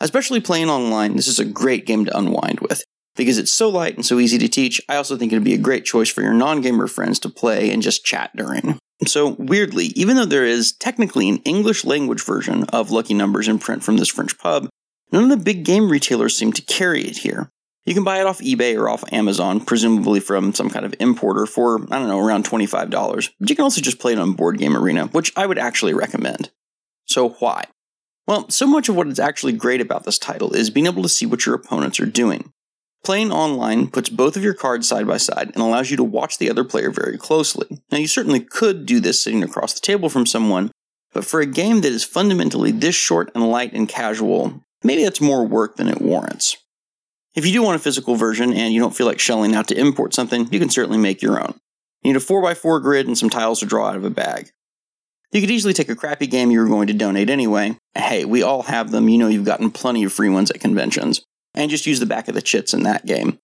Especially 0.00 0.40
playing 0.40 0.68
online, 0.68 1.16
this 1.16 1.28
is 1.28 1.38
a 1.38 1.44
great 1.44 1.86
game 1.86 2.04
to 2.04 2.16
unwind 2.16 2.60
with. 2.60 2.82
Because 3.16 3.38
it's 3.38 3.52
so 3.52 3.68
light 3.68 3.94
and 3.94 4.04
so 4.04 4.18
easy 4.18 4.38
to 4.38 4.48
teach, 4.48 4.80
I 4.88 4.96
also 4.96 5.16
think 5.16 5.32
it'd 5.32 5.44
be 5.44 5.54
a 5.54 5.58
great 5.58 5.84
choice 5.84 6.08
for 6.08 6.20
your 6.20 6.34
non 6.34 6.60
gamer 6.60 6.88
friends 6.88 7.20
to 7.20 7.28
play 7.28 7.70
and 7.70 7.80
just 7.80 8.04
chat 8.04 8.34
during. 8.34 8.76
So, 9.06 9.36
weirdly, 9.38 9.86
even 9.94 10.16
though 10.16 10.24
there 10.24 10.44
is 10.44 10.72
technically 10.72 11.28
an 11.28 11.38
English 11.38 11.84
language 11.84 12.24
version 12.24 12.64
of 12.64 12.90
Lucky 12.90 13.14
Numbers 13.14 13.46
in 13.46 13.60
print 13.60 13.84
from 13.84 13.98
this 13.98 14.08
French 14.08 14.36
pub, 14.38 14.68
none 15.12 15.24
of 15.24 15.30
the 15.30 15.36
big 15.36 15.64
game 15.64 15.90
retailers 15.90 16.36
seem 16.36 16.52
to 16.52 16.62
carry 16.62 17.02
it 17.02 17.18
here. 17.18 17.50
You 17.84 17.92
can 17.92 18.04
buy 18.04 18.20
it 18.20 18.26
off 18.26 18.40
eBay 18.40 18.78
or 18.78 18.88
off 18.88 19.04
Amazon, 19.12 19.60
presumably 19.60 20.18
from 20.18 20.54
some 20.54 20.70
kind 20.70 20.86
of 20.86 20.94
importer, 20.98 21.44
for, 21.44 21.82
I 21.92 21.98
don't 21.98 22.08
know, 22.08 22.18
around 22.20 22.46
$25. 22.46 23.30
But 23.38 23.50
you 23.50 23.56
can 23.56 23.62
also 23.62 23.82
just 23.82 23.98
play 23.98 24.12
it 24.12 24.18
on 24.18 24.32
Board 24.32 24.58
Game 24.58 24.76
Arena, 24.76 25.06
which 25.08 25.32
I 25.36 25.46
would 25.46 25.58
actually 25.58 25.92
recommend. 25.92 26.50
So, 27.04 27.30
why? 27.30 27.64
Well, 28.26 28.48
so 28.48 28.66
much 28.66 28.88
of 28.88 28.96
what 28.96 29.08
is 29.08 29.18
actually 29.18 29.52
great 29.52 29.82
about 29.82 30.04
this 30.04 30.18
title 30.18 30.54
is 30.54 30.70
being 30.70 30.86
able 30.86 31.02
to 31.02 31.10
see 31.10 31.26
what 31.26 31.44
your 31.44 31.54
opponents 31.54 32.00
are 32.00 32.06
doing. 32.06 32.52
Playing 33.04 33.30
online 33.30 33.88
puts 33.88 34.08
both 34.08 34.34
of 34.34 34.42
your 34.42 34.54
cards 34.54 34.88
side 34.88 35.06
by 35.06 35.18
side 35.18 35.48
and 35.48 35.58
allows 35.58 35.90
you 35.90 35.98
to 35.98 36.04
watch 36.04 36.38
the 36.38 36.48
other 36.48 36.64
player 36.64 36.90
very 36.90 37.18
closely. 37.18 37.82
Now, 37.92 37.98
you 37.98 38.06
certainly 38.06 38.40
could 38.40 38.86
do 38.86 38.98
this 38.98 39.22
sitting 39.22 39.42
across 39.42 39.74
the 39.74 39.80
table 39.80 40.08
from 40.08 40.24
someone, 40.24 40.70
but 41.12 41.26
for 41.26 41.42
a 41.42 41.46
game 41.46 41.82
that 41.82 41.92
is 41.92 42.02
fundamentally 42.02 42.72
this 42.72 42.94
short 42.94 43.30
and 43.34 43.50
light 43.50 43.74
and 43.74 43.86
casual, 43.86 44.63
maybe 44.84 45.02
that's 45.02 45.20
more 45.20 45.44
work 45.44 45.76
than 45.76 45.88
it 45.88 46.00
warrants. 46.00 46.56
If 47.34 47.44
you 47.44 47.52
do 47.52 47.62
want 47.62 47.76
a 47.76 47.82
physical 47.82 48.14
version 48.14 48.52
and 48.52 48.72
you 48.72 48.80
don't 48.80 48.94
feel 48.94 49.06
like 49.06 49.18
shelling 49.18 49.54
out 49.54 49.66
to 49.68 49.78
import 49.78 50.14
something, 50.14 50.48
you 50.52 50.60
can 50.60 50.70
certainly 50.70 50.98
make 50.98 51.20
your 51.20 51.40
own. 51.40 51.58
You 52.02 52.12
need 52.12 52.22
a 52.22 52.24
4x4 52.24 52.82
grid 52.82 53.06
and 53.06 53.18
some 53.18 53.30
tiles 53.30 53.60
to 53.60 53.66
draw 53.66 53.88
out 53.88 53.96
of 53.96 54.04
a 54.04 54.10
bag. 54.10 54.50
You 55.32 55.40
could 55.40 55.50
easily 55.50 55.72
take 55.72 55.88
a 55.88 55.96
crappy 55.96 56.28
game 56.28 56.52
you 56.52 56.60
were 56.60 56.68
going 56.68 56.86
to 56.86 56.92
donate 56.92 57.28
anyway. 57.28 57.76
Hey, 57.96 58.24
we 58.24 58.42
all 58.42 58.62
have 58.62 58.92
them, 58.92 59.08
you 59.08 59.18
know 59.18 59.26
you've 59.26 59.44
gotten 59.44 59.72
plenty 59.72 60.04
of 60.04 60.12
free 60.12 60.28
ones 60.28 60.50
at 60.50 60.60
conventions 60.60 61.22
and 61.54 61.70
just 61.70 61.86
use 61.86 61.98
the 61.98 62.06
back 62.06 62.28
of 62.28 62.34
the 62.34 62.42
chits 62.42 62.72
in 62.72 62.84
that 62.84 63.04
game. 63.04 63.40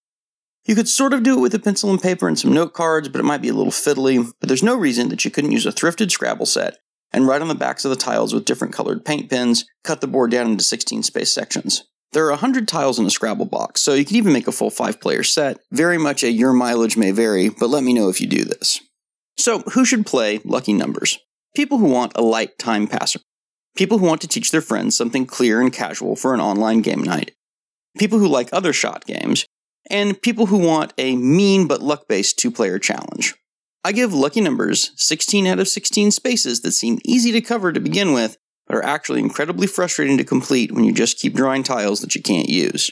You 0.67 0.77
could 0.77 0.89
sort 0.89 1.13
of 1.13 1.25
do 1.25 1.39
it 1.39 1.41
with 1.41 1.55
a 1.55 1.59
pencil 1.59 1.91
and 1.91 2.01
paper 2.01 2.29
and 2.29 2.39
some 2.39 2.53
note 2.53 2.75
cards, 2.75 3.09
but 3.09 3.19
it 3.19 3.25
might 3.25 3.43
be 3.43 3.49
a 3.49 3.55
little 3.55 3.73
fiddly, 3.73 4.31
but 4.41 4.49
there's 4.49 4.63
no 4.63 4.77
reason 4.77 5.09
that 5.09 5.25
you 5.25 5.31
couldn't 5.33 5.53
use 5.53 5.67
a 5.67 5.73
thrifted 5.73 6.13
Scrabble 6.13 6.47
set 6.47 6.79
and 7.13 7.27
write 7.27 7.43
on 7.43 7.49
the 7.49 7.55
backs 7.55 7.85
of 7.85 7.91
the 7.91 7.97
tiles 7.97 8.33
with 8.33 8.45
different 8.45 8.75
colored 8.75 9.05
paint 9.05 9.31
pens, 9.31 9.65
cut 9.85 10.01
the 10.01 10.07
board 10.07 10.31
down 10.31 10.51
into 10.51 10.65
16 10.65 11.03
space 11.03 11.33
sections. 11.33 11.85
There 12.13 12.27
are 12.27 12.31
100 12.31 12.67
tiles 12.67 12.99
in 12.99 13.07
a 13.07 13.11
Scrabble 13.11 13.47
box, 13.47 13.81
so 13.81 13.95
you 13.95 14.05
can 14.05 14.17
even 14.17 14.33
make 14.33 14.49
a 14.49 14.53
full 14.53 14.71
five 14.71 15.01
player 15.01 15.23
set. 15.23 15.61
Very 15.71 15.97
much 15.99 16.25
a 16.25 16.31
your 16.31 16.53
mileage 16.53 16.97
may 16.97 17.13
vary, 17.13 17.49
but 17.49 17.71
let 17.71 17.85
me 17.85 17.95
know 17.95 18.09
if 18.09 18.21
you 18.21 18.27
do 18.27 18.45
this. 18.45 18.81
So, 19.39 19.61
who 19.73 19.85
should 19.85 20.07
play 20.07 20.41
Lucky 20.45 20.73
Numbers? 20.73 21.19
People 21.55 21.79
who 21.79 21.87
want 21.87 22.13
a 22.17 22.23
light 22.23 22.59
time 22.59 22.89
passer. 22.89 23.21
People 23.77 23.99
who 23.99 24.07
want 24.07 24.21
to 24.23 24.29
teach 24.29 24.51
their 24.51 24.61
friends 24.61 24.97
something 24.97 25.25
clear 25.25 25.61
and 25.61 25.73
casual 25.73 26.17
for 26.17 26.35
an 26.35 26.41
online 26.41 26.81
game 26.81 27.03
night. 27.03 27.33
People 27.97 28.19
who 28.19 28.29
like 28.29 28.49
other 28.53 28.73
Schacht 28.73 29.05
games. 29.07 29.47
And 29.89 30.21
people 30.21 30.47
who 30.47 30.59
want 30.59 30.93
a 30.99 31.17
mean 31.17 31.67
but 31.67 31.83
luck 31.83 32.07
based 32.09 32.39
two 32.39 32.51
player 32.51 32.79
challenge. 32.79 33.35
I 33.83 33.93
give 33.93 34.13
Lucky 34.13 34.43
Numbers 34.43 34.91
16 34.97 35.47
out 35.47 35.59
of 35.59 35.67
16 35.67 36.11
spaces 36.11 36.61
that 36.61 36.73
seem 36.73 36.99
easy 37.03 37.33
to 37.33 37.41
cover 37.41 37.73
to 37.73 37.81
begin 37.81 38.13
with, 38.13 38.37
but 38.67 38.77
are 38.77 38.85
actually 38.85 39.21
incredibly 39.21 39.67
frustrating 39.67 40.19
to 40.19 40.25
complete 40.25 40.71
when 40.71 40.85
you 40.85 40.93
just 40.93 41.19
keep 41.19 41.33
drawing 41.33 41.63
tiles 41.63 42.03
that 42.03 42.15
you 42.15 42.21
can't 42.21 42.51
use. 42.51 42.91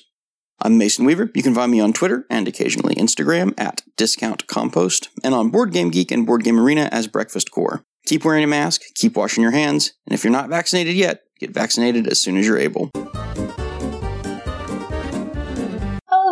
I'm 0.61 0.79
Mason 0.79 1.05
Weaver. 1.05 1.31
You 1.35 1.43
can 1.43 1.55
find 1.55 1.71
me 1.71 1.79
on 1.79 1.93
Twitter 1.93 2.25
and 2.31 2.49
occasionally 2.49 2.95
Instagram 2.95 3.53
at 3.59 3.83
Discount 3.99 4.47
Compost, 4.47 5.11
and 5.23 5.35
on 5.35 5.51
Board 5.51 5.73
Game 5.73 5.91
Geek 5.91 6.11
and 6.11 6.27
Board 6.27 6.43
Game 6.43 6.59
Arena 6.59 6.89
as 6.91 7.07
Breakfast 7.07 7.51
Core. 7.51 7.85
Keep 8.07 8.25
wearing 8.25 8.43
a 8.43 8.47
mask, 8.49 8.81
keep 8.95 9.15
washing 9.15 9.43
your 9.43 9.53
hands, 9.53 9.93
and 10.07 10.15
if 10.15 10.25
you're 10.25 10.33
not 10.33 10.49
vaccinated 10.49 10.95
yet, 10.95 11.21
get 11.39 11.51
vaccinated 11.51 12.07
as 12.07 12.19
soon 12.19 12.39
as 12.39 12.47
you're 12.47 12.59
able. 12.59 12.91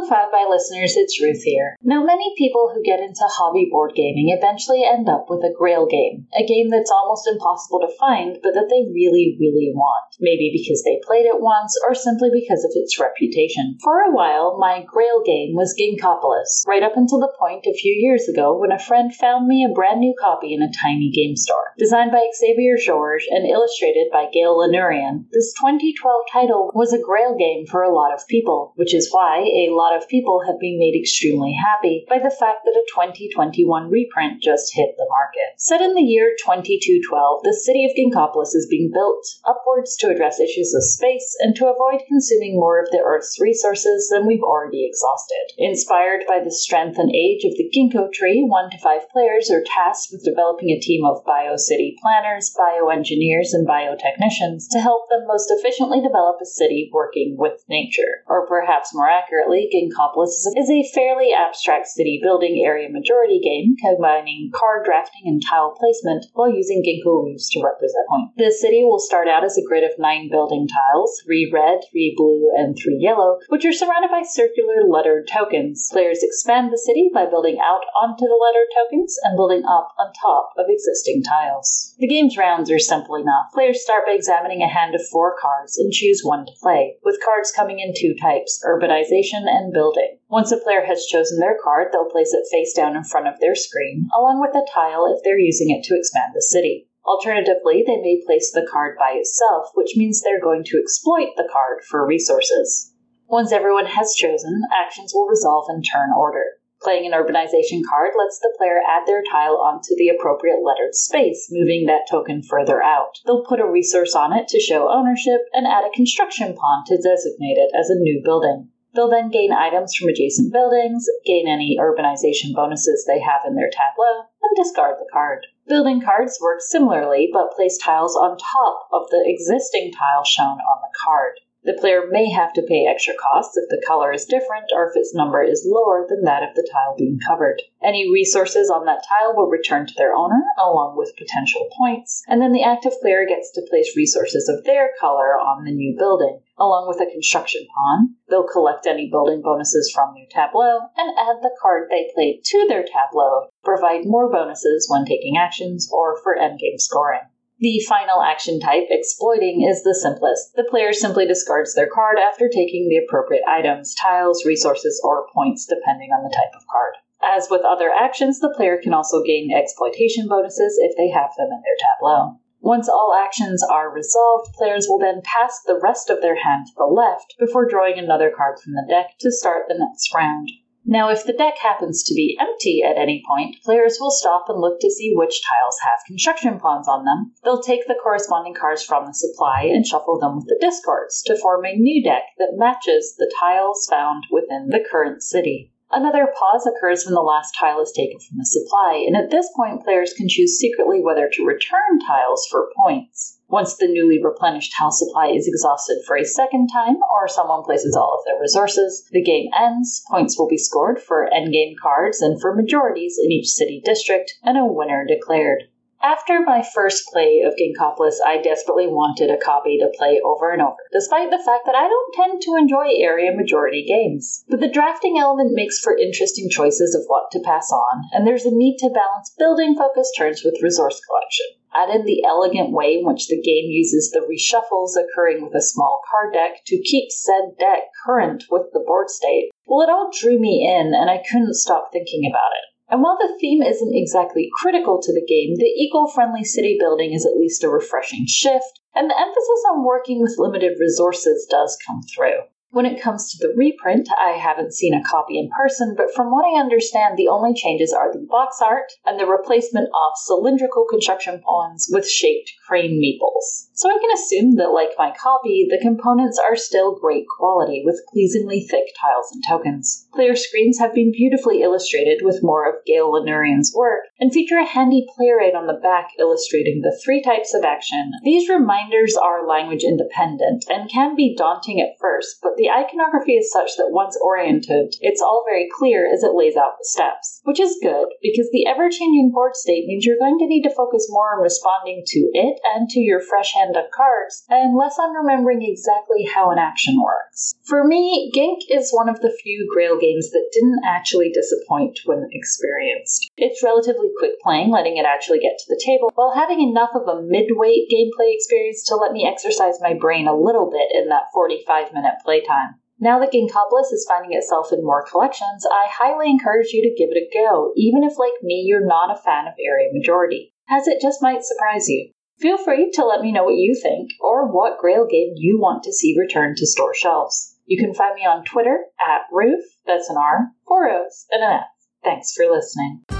Five 0.06 0.30
by 0.30 0.46
listeners, 0.46 0.94
it's 0.94 1.20
Ruth 1.20 1.42
here. 1.42 1.75
Now, 1.82 2.04
many 2.04 2.30
people 2.38 2.70
who 2.70 2.78
get 2.86 3.00
into 3.00 3.26
hobby 3.26 3.66
board 3.66 3.90
gaming 3.96 4.30
eventually 4.30 4.86
end 4.86 5.08
up 5.08 5.26
with 5.28 5.42
a 5.42 5.50
grail 5.50 5.82
game, 5.82 6.30
a 6.30 6.46
game 6.46 6.70
that's 6.70 6.94
almost 6.94 7.26
impossible 7.26 7.80
to 7.82 7.90
find, 7.98 8.38
but 8.40 8.54
that 8.54 8.70
they 8.70 8.86
really, 8.94 9.34
really 9.40 9.75
want. 9.75 10.14
Maybe 10.20 10.54
because 10.54 10.86
they 10.86 11.02
played 11.02 11.26
it 11.26 11.42
once, 11.42 11.75
or 11.82 11.94
simply 11.94 12.30
because 12.30 12.62
of 12.62 12.70
its 12.78 13.00
reputation. 13.02 13.78
For 13.82 14.06
a 14.06 14.14
while, 14.14 14.58
my 14.62 14.86
grail 14.86 15.26
game 15.26 15.58
was 15.58 15.75
Ginkgopolis, 15.75 16.62
right 16.70 16.86
up 16.86 16.94
until 16.94 17.18
the 17.18 17.34
point 17.34 17.66
a 17.66 17.75
few 17.75 17.92
years 17.92 18.28
ago 18.28 18.54
when 18.54 18.70
a 18.70 18.78
friend 18.78 19.10
found 19.10 19.48
me 19.50 19.66
a 19.66 19.75
brand 19.75 19.98
new 19.98 20.14
copy 20.22 20.54
in 20.54 20.62
a 20.62 20.70
tiny 20.70 21.10
game 21.10 21.34
store. 21.34 21.75
Designed 21.78 22.12
by 22.12 22.30
Xavier 22.30 22.78
Georges 22.78 23.26
and 23.30 23.42
illustrated 23.42 24.06
by 24.12 24.30
Gaël 24.30 24.54
Lannurien, 24.54 25.26
this 25.32 25.52
2012 25.58 26.30
title 26.30 26.70
was 26.78 26.92
a 26.92 27.02
grail 27.02 27.34
game 27.34 27.66
for 27.66 27.82
a 27.82 27.92
lot 27.92 28.14
of 28.14 28.22
people, 28.28 28.70
which 28.76 28.94
is 28.94 29.10
why 29.10 29.42
a 29.42 29.75
lot 29.75 29.95
of 29.95 29.95
people 30.04 30.44
have 30.44 30.60
been 30.60 30.76
made 30.76 30.92
extremely 30.92 31.56
happy 31.56 32.04
by 32.08 32.18
the 32.18 32.28
fact 32.28 32.68
that 32.68 32.76
a 32.76 32.84
2021 32.92 33.88
reprint 33.88 34.42
just 34.42 34.76
hit 34.76 34.92
the 35.00 35.08
market. 35.08 35.56
Set 35.56 35.80
in 35.80 35.94
the 35.94 36.04
year 36.04 36.36
2212, 36.44 37.00
the 37.42 37.56
city 37.56 37.88
of 37.88 37.96
Ginkgopolis 37.96 38.52
is 38.52 38.68
being 38.68 38.92
built 38.92 39.24
upwards 39.48 39.96
to 39.96 40.10
address 40.12 40.40
issues 40.40 40.74
of 40.74 40.84
space 40.84 41.36
and 41.40 41.56
to 41.56 41.72
avoid 41.72 42.04
consuming 42.06 42.60
more 42.60 42.80
of 42.80 42.90
the 42.90 43.00
Earth's 43.00 43.40
resources 43.40 44.12
than 44.12 44.26
we've 44.26 44.44
already 44.44 44.84
exhausted. 44.84 45.56
Inspired 45.56 46.24
by 46.28 46.40
the 46.42 46.52
strength 46.52 46.98
and 46.98 47.14
age 47.14 47.44
of 47.44 47.56
the 47.56 47.70
ginkgo 47.72 48.12
tree, 48.12 48.44
one 48.44 48.70
to 48.70 48.78
five 48.78 49.08
players 49.10 49.50
are 49.50 49.64
tasked 49.64 50.12
with 50.12 50.24
developing 50.24 50.70
a 50.70 50.80
team 50.80 51.04
of 51.04 51.24
biocity 51.24 51.94
planners, 52.02 52.52
bioengineers, 52.52 53.54
and 53.54 53.66
biotechnicians 53.66 54.68
to 54.70 54.80
help 54.80 55.08
them 55.08 55.26
most 55.26 55.50
efficiently 55.50 56.00
develop 56.00 56.36
a 56.42 56.46
city 56.46 56.90
working 56.92 57.36
with 57.38 57.64
nature. 57.68 58.24
Or 58.26 58.46
perhaps 58.46 58.94
more 58.94 59.08
accurately, 59.08 59.68
Ginkgopolis 59.87 60.47
is 60.57 60.71
a 60.71 60.88
fairly 60.95 61.33
abstract 61.33 61.87
city 61.87 62.19
building 62.23 62.62
area 62.64 62.88
majority 62.88 63.38
game 63.38 63.76
combining 63.81 64.50
card 64.55 64.85
drafting 64.85 65.23
and 65.25 65.43
tile 65.43 65.75
placement 65.78 66.26
while 66.35 66.50
using 66.50 66.83
ginkgo 66.83 67.25
leaves 67.25 67.49
to 67.50 67.62
represent 67.62 68.07
points. 68.09 68.35
The 68.37 68.50
city 68.50 68.83
will 68.85 68.99
start 68.99 69.28
out 69.28 69.45
as 69.45 69.57
a 69.57 69.62
grid 69.62 69.85
of 69.85 69.99
nine 69.99 70.28
building 70.31 70.66
tiles, 70.69 71.23
three 71.25 71.50
red, 71.52 71.81
three 71.90 72.14
blue, 72.16 72.50
and 72.57 72.76
three 72.76 72.99
yellow, 73.00 73.38
which 73.49 73.64
are 73.64 73.73
surrounded 73.73 74.11
by 74.11 74.23
circular 74.23 74.83
lettered 74.88 75.28
tokens. 75.28 75.88
Players 75.93 76.23
expand 76.23 76.73
the 76.73 76.78
city 76.78 77.11
by 77.12 77.26
building 77.26 77.59
out 77.62 77.83
onto 78.00 78.26
the 78.26 78.38
lettered 78.40 78.71
tokens 78.75 79.16
and 79.23 79.37
building 79.37 79.62
up 79.69 79.95
on 79.99 80.12
top 80.12 80.52
of 80.59 80.66
existing 80.69 81.23
tiles. 81.23 81.95
The 81.99 82.09
game's 82.09 82.37
rounds 82.37 82.71
are 82.71 82.78
simple 82.78 83.14
enough. 83.14 83.52
Players 83.52 83.83
start 83.83 84.05
by 84.07 84.12
examining 84.12 84.62
a 84.62 84.69
hand 84.69 84.95
of 84.95 85.07
four 85.12 85.37
cards 85.40 85.78
and 85.78 85.93
choose 85.93 86.23
one 86.23 86.47
to 86.47 86.52
play, 86.61 86.97
with 87.05 87.23
cards 87.25 87.52
coming 87.55 87.78
in 87.81 87.95
two 87.97 88.14
types 88.21 88.62
urbanization 88.64 89.45
and 89.47 89.75
building. 89.76 90.16
Once 90.30 90.50
a 90.50 90.56
player 90.56 90.80
has 90.87 91.04
chosen 91.04 91.38
their 91.38 91.59
card, 91.62 91.88
they'll 91.92 92.09
place 92.09 92.33
it 92.33 92.49
face 92.50 92.73
down 92.73 92.97
in 92.97 93.04
front 93.04 93.28
of 93.28 93.38
their 93.40 93.54
screen, 93.54 94.09
along 94.16 94.40
with 94.40 94.56
a 94.56 94.66
tile 94.73 95.04
if 95.12 95.23
they're 95.23 95.38
using 95.38 95.68
it 95.68 95.85
to 95.85 95.95
expand 95.95 96.33
the 96.35 96.40
city. 96.40 96.88
Alternatively, 97.04 97.85
they 97.87 98.00
may 98.00 98.23
place 98.25 98.50
the 98.50 98.66
card 98.73 98.97
by 98.99 99.12
itself, 99.12 99.68
which 99.75 99.92
means 99.95 100.23
they're 100.23 100.40
going 100.40 100.64
to 100.64 100.80
exploit 100.80 101.37
the 101.37 101.49
card 101.52 101.85
for 101.85 102.06
resources. 102.06 102.95
Once 103.28 103.52
everyone 103.52 103.87
has 103.87 104.14
chosen, 104.14 104.62
actions 104.75 105.12
will 105.12 105.28
resolve 105.28 105.66
in 105.68 105.83
turn 105.83 106.09
order. 106.16 106.56
Playing 106.83 107.06
an 107.06 107.12
urbanization 107.12 107.83
card 107.88 108.12
lets 108.18 108.38
the 108.38 108.54
player 108.59 108.80
add 108.87 109.06
their 109.06 109.23
tile 109.23 109.56
onto 109.56 109.97
the 109.97 110.09
appropriate 110.09 110.62
lettered 110.62 110.95
space, 110.95 111.49
moving 111.50 111.87
that 111.87 112.06
token 112.11 112.42
further 112.42 112.83
out. 112.83 113.18
They'll 113.25 113.45
put 113.45 113.61
a 113.61 113.66
resource 113.66 114.14
on 114.14 114.33
it 114.33 114.49
to 114.49 114.61
show 114.61 114.90
ownership 114.90 115.40
and 115.52 115.66
add 115.66 115.85
a 115.85 115.95
construction 115.95 116.54
pawn 116.54 116.85
to 116.87 116.97
designate 116.97 117.59
it 117.59 117.71
as 117.78 117.88
a 117.90 117.99
new 117.99 118.21
building. 118.23 118.68
They'll 118.96 119.10
then 119.10 119.28
gain 119.28 119.52
items 119.52 119.94
from 119.94 120.08
adjacent 120.08 120.54
buildings, 120.54 121.06
gain 121.26 121.46
any 121.46 121.76
urbanization 121.78 122.54
bonuses 122.54 123.04
they 123.06 123.20
have 123.20 123.42
in 123.46 123.54
their 123.54 123.68
tableau, 123.68 124.24
and 124.42 124.56
discard 124.56 124.96
the 124.98 125.06
card. 125.12 125.46
Building 125.68 126.00
cards 126.00 126.38
work 126.40 126.62
similarly, 126.62 127.28
but 127.30 127.52
place 127.52 127.76
tiles 127.76 128.16
on 128.16 128.38
top 128.38 128.88
of 128.92 129.10
the 129.10 129.22
existing 129.26 129.92
tile 129.92 130.24
shown 130.24 130.58
on 130.58 130.80
the 130.80 130.98
card. 131.04 131.34
The 131.66 131.75
player 131.80 132.06
may 132.08 132.30
have 132.30 132.52
to 132.52 132.62
pay 132.62 132.87
extra 132.87 133.14
costs 133.14 133.56
if 133.56 133.68
the 133.68 133.82
color 133.85 134.12
is 134.12 134.25
different 134.25 134.70
or 134.73 134.88
if 134.88 134.96
its 134.96 135.12
number 135.12 135.42
is 135.42 135.66
lower 135.66 136.06
than 136.08 136.23
that 136.23 136.44
of 136.44 136.54
the 136.54 136.62
tile 136.73 136.94
being 136.96 137.18
covered. 137.26 137.61
Any 137.82 138.08
resources 138.08 138.70
on 138.70 138.85
that 138.87 139.02
tile 139.02 139.35
will 139.35 139.50
return 139.50 139.85
to 139.85 139.94
their 139.99 140.14
owner, 140.14 140.44
along 140.56 140.96
with 140.96 141.16
potential 141.18 141.68
points, 141.76 142.23
and 142.28 142.40
then 142.40 142.52
the 142.52 142.62
active 142.62 142.92
player 143.00 143.26
gets 143.26 143.50
to 143.50 143.66
place 143.68 143.96
resources 143.96 144.49
of 144.49 144.62
their 144.62 144.90
color 145.00 145.35
on 145.35 145.64
the 145.64 145.73
new 145.73 145.96
building, 145.99 146.38
along 146.56 146.87
with 146.87 147.00
a 147.00 147.11
construction 147.11 147.66
pawn. 147.75 148.14
They'll 148.28 148.46
collect 148.46 148.87
any 148.87 149.11
building 149.11 149.42
bonuses 149.42 149.90
from 149.92 150.14
their 150.14 150.30
tableau 150.30 150.87
and 150.96 151.18
add 151.18 151.42
the 151.42 151.56
card 151.61 151.88
they 151.90 152.12
played 152.14 152.44
to 152.44 152.66
their 152.68 152.85
tableau, 152.85 153.49
provide 153.64 154.06
more 154.06 154.30
bonuses 154.30 154.87
when 154.88 155.04
taking 155.04 155.37
actions 155.37 155.90
or 155.92 156.16
for 156.23 156.37
endgame 156.37 156.78
scoring. 156.78 157.26
The 157.58 157.80
final 157.88 158.20
action 158.20 158.60
type, 158.60 158.84
exploiting, 158.90 159.66
is 159.66 159.82
the 159.82 159.94
simplest. 159.94 160.54
The 160.56 160.68
player 160.68 160.92
simply 160.92 161.26
discards 161.26 161.75
their 161.75 161.88
card 161.88 162.18
after 162.18 162.48
taking 162.48 162.88
the 162.88 162.98
appropriate 162.98 163.44
items, 163.48 163.94
tiles, 163.94 164.44
resources, 164.44 165.00
or 165.02 165.26
points, 165.32 165.64
depending 165.64 166.10
on 166.12 166.22
the 166.22 166.34
type 166.36 166.54
of 166.54 166.66
card. 166.70 166.96
As 167.22 167.48
with 167.50 167.62
other 167.62 167.90
actions, 167.90 168.40
the 168.40 168.52
player 168.54 168.78
can 168.82 168.92
also 168.92 169.22
gain 169.22 169.50
exploitation 169.56 170.28
bonuses 170.28 170.78
if 170.82 170.96
they 170.98 171.08
have 171.08 171.34
them 171.38 171.48
in 171.50 171.62
their 171.62 171.80
tableau. 171.80 172.38
Once 172.60 172.90
all 172.90 173.14
actions 173.18 173.64
are 173.64 173.90
resolved, 173.90 174.52
players 174.52 174.86
will 174.86 174.98
then 174.98 175.22
pass 175.25 175.62
the 175.62 175.80
rest 175.82 176.10
of 176.10 176.20
their 176.20 176.36
hand 176.36 176.66
to 176.66 176.72
the 176.76 176.84
left 176.84 177.36
before 177.38 177.64
drawing 177.64 177.98
another 177.98 178.30
card 178.30 178.58
from 178.58 178.75
the 178.75 178.84
deck 178.86 179.16
to 179.18 179.32
start 179.32 179.64
the 179.66 179.78
next 179.78 180.12
round. 180.14 180.50
Now, 180.88 181.11
if 181.11 181.25
the 181.25 181.33
deck 181.33 181.59
happens 181.59 182.05
to 182.05 182.14
be 182.14 182.38
empty 182.40 182.81
at 182.81 182.97
any 182.97 183.21
point, 183.26 183.57
players 183.64 183.99
will 184.00 184.12
stop 184.12 184.49
and 184.49 184.61
look 184.61 184.78
to 184.81 184.90
see 184.90 185.12
which 185.14 185.43
tiles 185.43 185.78
have 185.83 186.07
construction 186.07 186.61
pawns 186.61 186.87
on 186.87 187.05
them. 187.05 187.33
They'll 187.43 187.61
take 187.61 187.88
the 187.88 187.99
corresponding 188.00 188.55
cards 188.55 188.85
from 188.85 189.05
the 189.05 189.12
supply 189.12 189.62
and 189.62 189.85
shuffle 189.85 190.21
them 190.21 190.37
with 190.37 190.47
the 190.47 190.59
discards 190.61 191.23
to 191.23 191.37
form 191.37 191.64
a 191.64 191.75
new 191.75 192.05
deck 192.05 192.23
that 192.38 192.55
matches 192.55 193.16
the 193.19 193.33
tiles 193.40 193.88
found 193.90 194.25
within 194.31 194.69
the 194.69 194.85
current 194.88 195.25
city. 195.25 195.73
Another 195.93 196.26
pause 196.26 196.66
occurs 196.66 197.05
when 197.05 197.14
the 197.14 197.21
last 197.21 197.52
tile 197.52 197.81
is 197.81 197.93
taken 197.93 198.19
from 198.19 198.38
the 198.38 198.45
supply, 198.45 199.05
and 199.07 199.16
at 199.16 199.31
this 199.31 199.49
point, 199.55 199.85
players 199.85 200.12
can 200.12 200.28
choose 200.28 200.59
secretly 200.59 201.00
whether 201.00 201.28
to 201.33 201.47
return 201.47 202.00
tiles 202.07 202.47
for 202.50 202.73
points. 202.76 203.38
Once 203.49 203.76
the 203.76 203.87
newly 203.87 204.21
replenished 204.21 204.75
house 204.76 204.99
supply 204.99 205.28
is 205.28 205.47
exhausted 205.47 206.02
for 206.05 206.16
a 206.16 206.25
second 206.25 206.66
time, 206.66 206.97
or 207.14 207.28
someone 207.28 207.62
places 207.62 207.95
all 207.95 208.19
of 208.19 208.25
their 208.25 208.40
resources, 208.40 209.09
the 209.12 209.23
game 209.23 209.49
ends, 209.57 210.05
points 210.11 210.37
will 210.37 210.49
be 210.49 210.59
scored 210.59 211.00
for 211.00 211.31
endgame 211.33 211.76
cards 211.81 212.21
and 212.21 212.40
for 212.40 212.52
majorities 212.52 213.16
in 213.23 213.31
each 213.31 213.47
city 213.47 213.81
district, 213.85 214.35
and 214.43 214.59
a 214.59 214.66
winner 214.66 215.05
declared. 215.07 215.62
After 216.06 216.38
my 216.40 216.62
first 216.62 217.08
play 217.12 217.40
of 217.40 217.56
Ginkgopolis, 217.56 218.18
I 218.25 218.38
desperately 218.38 218.86
wanted 218.86 219.28
a 219.28 219.36
copy 219.36 219.76
to 219.78 219.90
play 219.98 220.20
over 220.25 220.52
and 220.52 220.62
over, 220.62 220.76
despite 220.92 221.32
the 221.32 221.42
fact 221.44 221.66
that 221.66 221.75
I 221.75 221.88
don't 221.88 222.14
tend 222.14 222.40
to 222.42 222.54
enjoy 222.54 222.94
area 222.94 223.32
majority 223.34 223.84
games. 223.84 224.44
But 224.48 224.60
the 224.60 224.70
drafting 224.70 225.18
element 225.18 225.50
makes 225.52 225.80
for 225.80 225.98
interesting 225.98 226.48
choices 226.48 226.94
of 226.94 227.02
what 227.08 227.32
to 227.32 227.40
pass 227.40 227.72
on, 227.72 228.04
and 228.12 228.25
there's 228.25 228.44
a 228.44 228.54
need 228.54 228.76
to 228.78 228.88
balance 228.88 229.34
building 229.36 229.75
focused 229.75 230.14
turns 230.16 230.44
with 230.44 230.62
resource 230.62 231.00
collection. 231.10 231.46
Add 231.75 231.90
in 231.90 232.04
the 232.04 232.22
elegant 232.25 232.70
way 232.70 232.98
in 233.00 233.04
which 233.04 233.26
the 233.26 233.42
game 233.42 233.66
uses 233.68 234.12
the 234.12 234.20
reshuffles 234.20 234.94
occurring 234.94 235.42
with 235.42 235.56
a 235.56 235.60
small 235.60 236.02
card 236.08 236.34
deck 236.34 236.64
to 236.66 236.82
keep 236.82 237.10
said 237.10 237.58
deck 237.58 237.90
current 238.04 238.44
with 238.48 238.70
the 238.72 238.84
board 238.86 239.10
state. 239.10 239.50
Well, 239.66 239.82
it 239.82 239.90
all 239.90 240.12
drew 240.16 240.38
me 240.38 240.72
in, 240.72 240.94
and 240.94 241.10
I 241.10 241.25
couldn't 241.28 241.54
stop 241.54 241.90
thinking 241.90 242.30
about 242.30 242.52
it. 242.54 242.75
And 242.88 243.02
while 243.02 243.19
the 243.21 243.37
theme 243.40 243.62
isn't 243.62 243.95
exactly 243.95 244.49
critical 244.62 245.00
to 245.02 245.12
the 245.12 245.26
game, 245.26 245.57
the 245.57 245.64
eco 245.66 246.07
friendly 246.07 246.45
city 246.45 246.76
building 246.78 247.12
is 247.12 247.26
at 247.26 247.37
least 247.37 247.64
a 247.64 247.69
refreshing 247.69 248.26
shift, 248.28 248.81
and 248.95 249.11
the 249.11 249.19
emphasis 249.19 249.64
on 249.73 249.85
working 249.85 250.21
with 250.23 250.38
limited 250.38 250.78
resources 250.78 251.47
does 251.50 251.76
come 251.87 252.00
through. 252.02 252.43
When 252.76 252.85
it 252.85 253.00
comes 253.00 253.33
to 253.33 253.38
the 253.40 253.54
reprint, 253.56 254.06
I 254.21 254.33
haven't 254.33 254.75
seen 254.75 254.92
a 254.92 255.02
copy 255.02 255.38
in 255.38 255.49
person, 255.49 255.95
but 255.97 256.12
from 256.14 256.30
what 256.30 256.45
I 256.45 256.61
understand, 256.61 257.16
the 257.16 257.28
only 257.28 257.54
changes 257.54 257.90
are 257.90 258.12
the 258.12 258.18
box 258.28 258.61
art 258.61 258.92
and 259.06 259.18
the 259.18 259.25
replacement 259.25 259.88
of 259.88 260.12
cylindrical 260.16 260.85
construction 260.85 261.40
pawns 261.40 261.88
with 261.90 262.06
shaped 262.06 262.52
crane 262.68 263.00
meeples. 263.00 263.71
So 263.73 263.88
I 263.88 263.97
can 263.99 264.12
assume 264.12 264.56
that, 264.56 264.73
like 264.73 264.90
my 264.99 265.11
copy, 265.18 265.66
the 265.71 265.80
components 265.80 266.38
are 266.38 266.54
still 266.54 266.95
great 266.95 267.25
quality 267.38 267.80
with 267.83 268.04
pleasingly 268.12 268.61
thick 268.61 268.92
tiles 269.00 269.33
and 269.33 269.42
tokens. 269.49 270.06
Player 270.12 270.37
screens 270.37 270.78
have 270.78 270.92
been 270.95 271.12
beautifully 271.12 271.62
illustrated 271.62 272.21
with 272.23 272.42
more 272.42 272.68
of 272.68 272.85
Gaël 272.87 273.11
Lannurien's 273.11 273.73
work 273.75 274.02
and 274.21 274.30
feature 274.30 274.59
a 274.59 274.66
handy 274.66 275.06
player 275.16 275.40
aid 275.40 275.54
on 275.54 275.66
the 275.66 275.80
back 275.83 276.09
illustrating 276.18 276.83
the 276.83 276.99
three 277.02 277.23
types 277.23 277.54
of 277.54 277.64
action. 277.64 278.12
These 278.23 278.50
reminders 278.50 279.16
are 279.16 279.49
language 279.49 279.83
independent 279.83 280.66
and 280.68 280.90
can 280.90 281.16
be 281.16 281.35
daunting 281.35 281.80
at 281.80 281.99
first, 281.99 282.37
but 282.42 282.56
the 282.56 282.65
the 282.66 282.73
iconography 282.75 283.35
is 283.38 283.52
such 283.52 283.76
that 283.76 283.94
once 283.94 284.18
oriented, 284.20 284.96
it's 285.00 285.23
all 285.23 285.44
very 285.46 285.68
clear 285.78 286.11
as 286.12 286.25
it 286.25 286.35
lays 286.35 286.56
out 286.56 286.75
the 286.78 286.88
steps, 286.90 287.40
which 287.44 287.61
is 287.61 287.78
good 287.80 288.08
because 288.20 288.50
the 288.50 288.66
ever 288.66 288.90
changing 288.90 289.30
board 289.32 289.54
state 289.54 289.87
means 289.87 290.04
you're 290.04 290.18
going 290.18 290.38
to 290.38 290.50
need 290.50 290.62
to 290.62 290.75
focus 290.75 291.06
more 291.08 291.37
on 291.37 291.42
responding 291.42 292.02
to 292.04 292.18
it 292.35 292.58
and 292.75 292.88
to 292.90 292.99
your 292.99 293.20
fresh 293.20 293.54
hand 293.54 293.76
of 293.76 293.87
cards, 293.94 294.42
and 294.50 294.76
less 294.76 294.99
on 294.99 295.14
remembering 295.14 295.62
exactly 295.62 296.26
how 296.26 296.50
an 296.50 296.58
action 296.58 297.00
works. 297.00 297.54
For 297.62 297.87
me, 297.87 298.32
Gink 298.35 298.62
is 298.68 298.90
one 298.90 299.08
of 299.08 299.20
the 299.20 299.30
few 299.30 299.70
Grail 299.73 299.99
games 299.99 300.30
that 300.30 300.50
didn't 300.52 300.82
actually 300.85 301.30
disappoint 301.30 302.00
when 302.04 302.26
experienced. 302.32 303.30
It's 303.37 303.62
relatively 303.62 304.11
quick 304.18 304.40
playing, 304.42 304.70
letting 304.70 304.96
it 304.96 305.06
actually 305.06 305.38
get 305.38 305.54
to 305.58 305.68
the 305.68 305.80
table, 305.85 306.11
while 306.16 306.35
having 306.35 306.61
enough 306.61 306.90
of 306.94 307.06
a 307.06 307.23
mid-weight 307.23 307.87
gameplay 307.87 308.35
experience 308.35 308.82
to 308.87 308.96
let 308.96 309.12
me 309.12 309.25
exercise 309.25 309.78
my 309.80 309.94
brain 309.94 310.26
a 310.26 310.35
little 310.37 310.68
bit 310.70 310.90
in 310.90 311.08
that 311.11 311.30
45 311.32 311.92
minute 311.94 312.14
playtime 312.25 312.55
time. 312.56 312.80
Now 312.98 313.18
that 313.20 313.32
Ginkgopolis 313.32 313.92
is 313.92 314.06
finding 314.08 314.32
itself 314.32 314.72
in 314.72 314.82
more 314.82 315.04
collections, 315.04 315.66
I 315.70 315.86
highly 315.90 316.30
encourage 316.30 316.72
you 316.72 316.82
to 316.82 316.96
give 316.96 317.10
it 317.12 317.20
a 317.20 317.28
go, 317.32 317.72
even 317.76 318.02
if, 318.02 318.18
like 318.18 318.32
me, 318.42 318.64
you're 318.66 318.86
not 318.86 319.10
a 319.10 319.20
fan 319.20 319.46
of 319.46 319.54
Area 319.60 319.90
Majority, 319.92 320.54
as 320.70 320.88
it 320.88 321.02
just 321.02 321.20
might 321.20 321.44
surprise 321.44 321.88
you. 321.88 322.10
Feel 322.38 322.58
free 322.58 322.90
to 322.94 323.04
let 323.04 323.20
me 323.20 323.32
know 323.32 323.44
what 323.44 323.56
you 323.56 323.78
think, 323.80 324.10
or 324.20 324.50
what 324.50 324.78
Grail 324.78 325.06
game 325.06 325.32
you 325.36 325.58
want 325.60 325.82
to 325.84 325.92
see 325.92 326.16
return 326.18 326.54
to 326.56 326.66
store 326.66 326.94
shelves. 326.94 327.56
You 327.66 327.78
can 327.78 327.94
find 327.94 328.14
me 328.14 328.22
on 328.22 328.44
Twitter 328.44 328.84
at 329.00 329.22
Roof, 329.30 329.64
that's 329.86 330.08
an 330.08 330.16
R, 330.16 330.52
four 330.66 330.88
O's, 330.88 331.26
and 331.30 331.42
an 331.42 331.60
F. 331.60 331.66
Thanks 332.02 332.32
for 332.32 332.46
listening. 332.46 333.15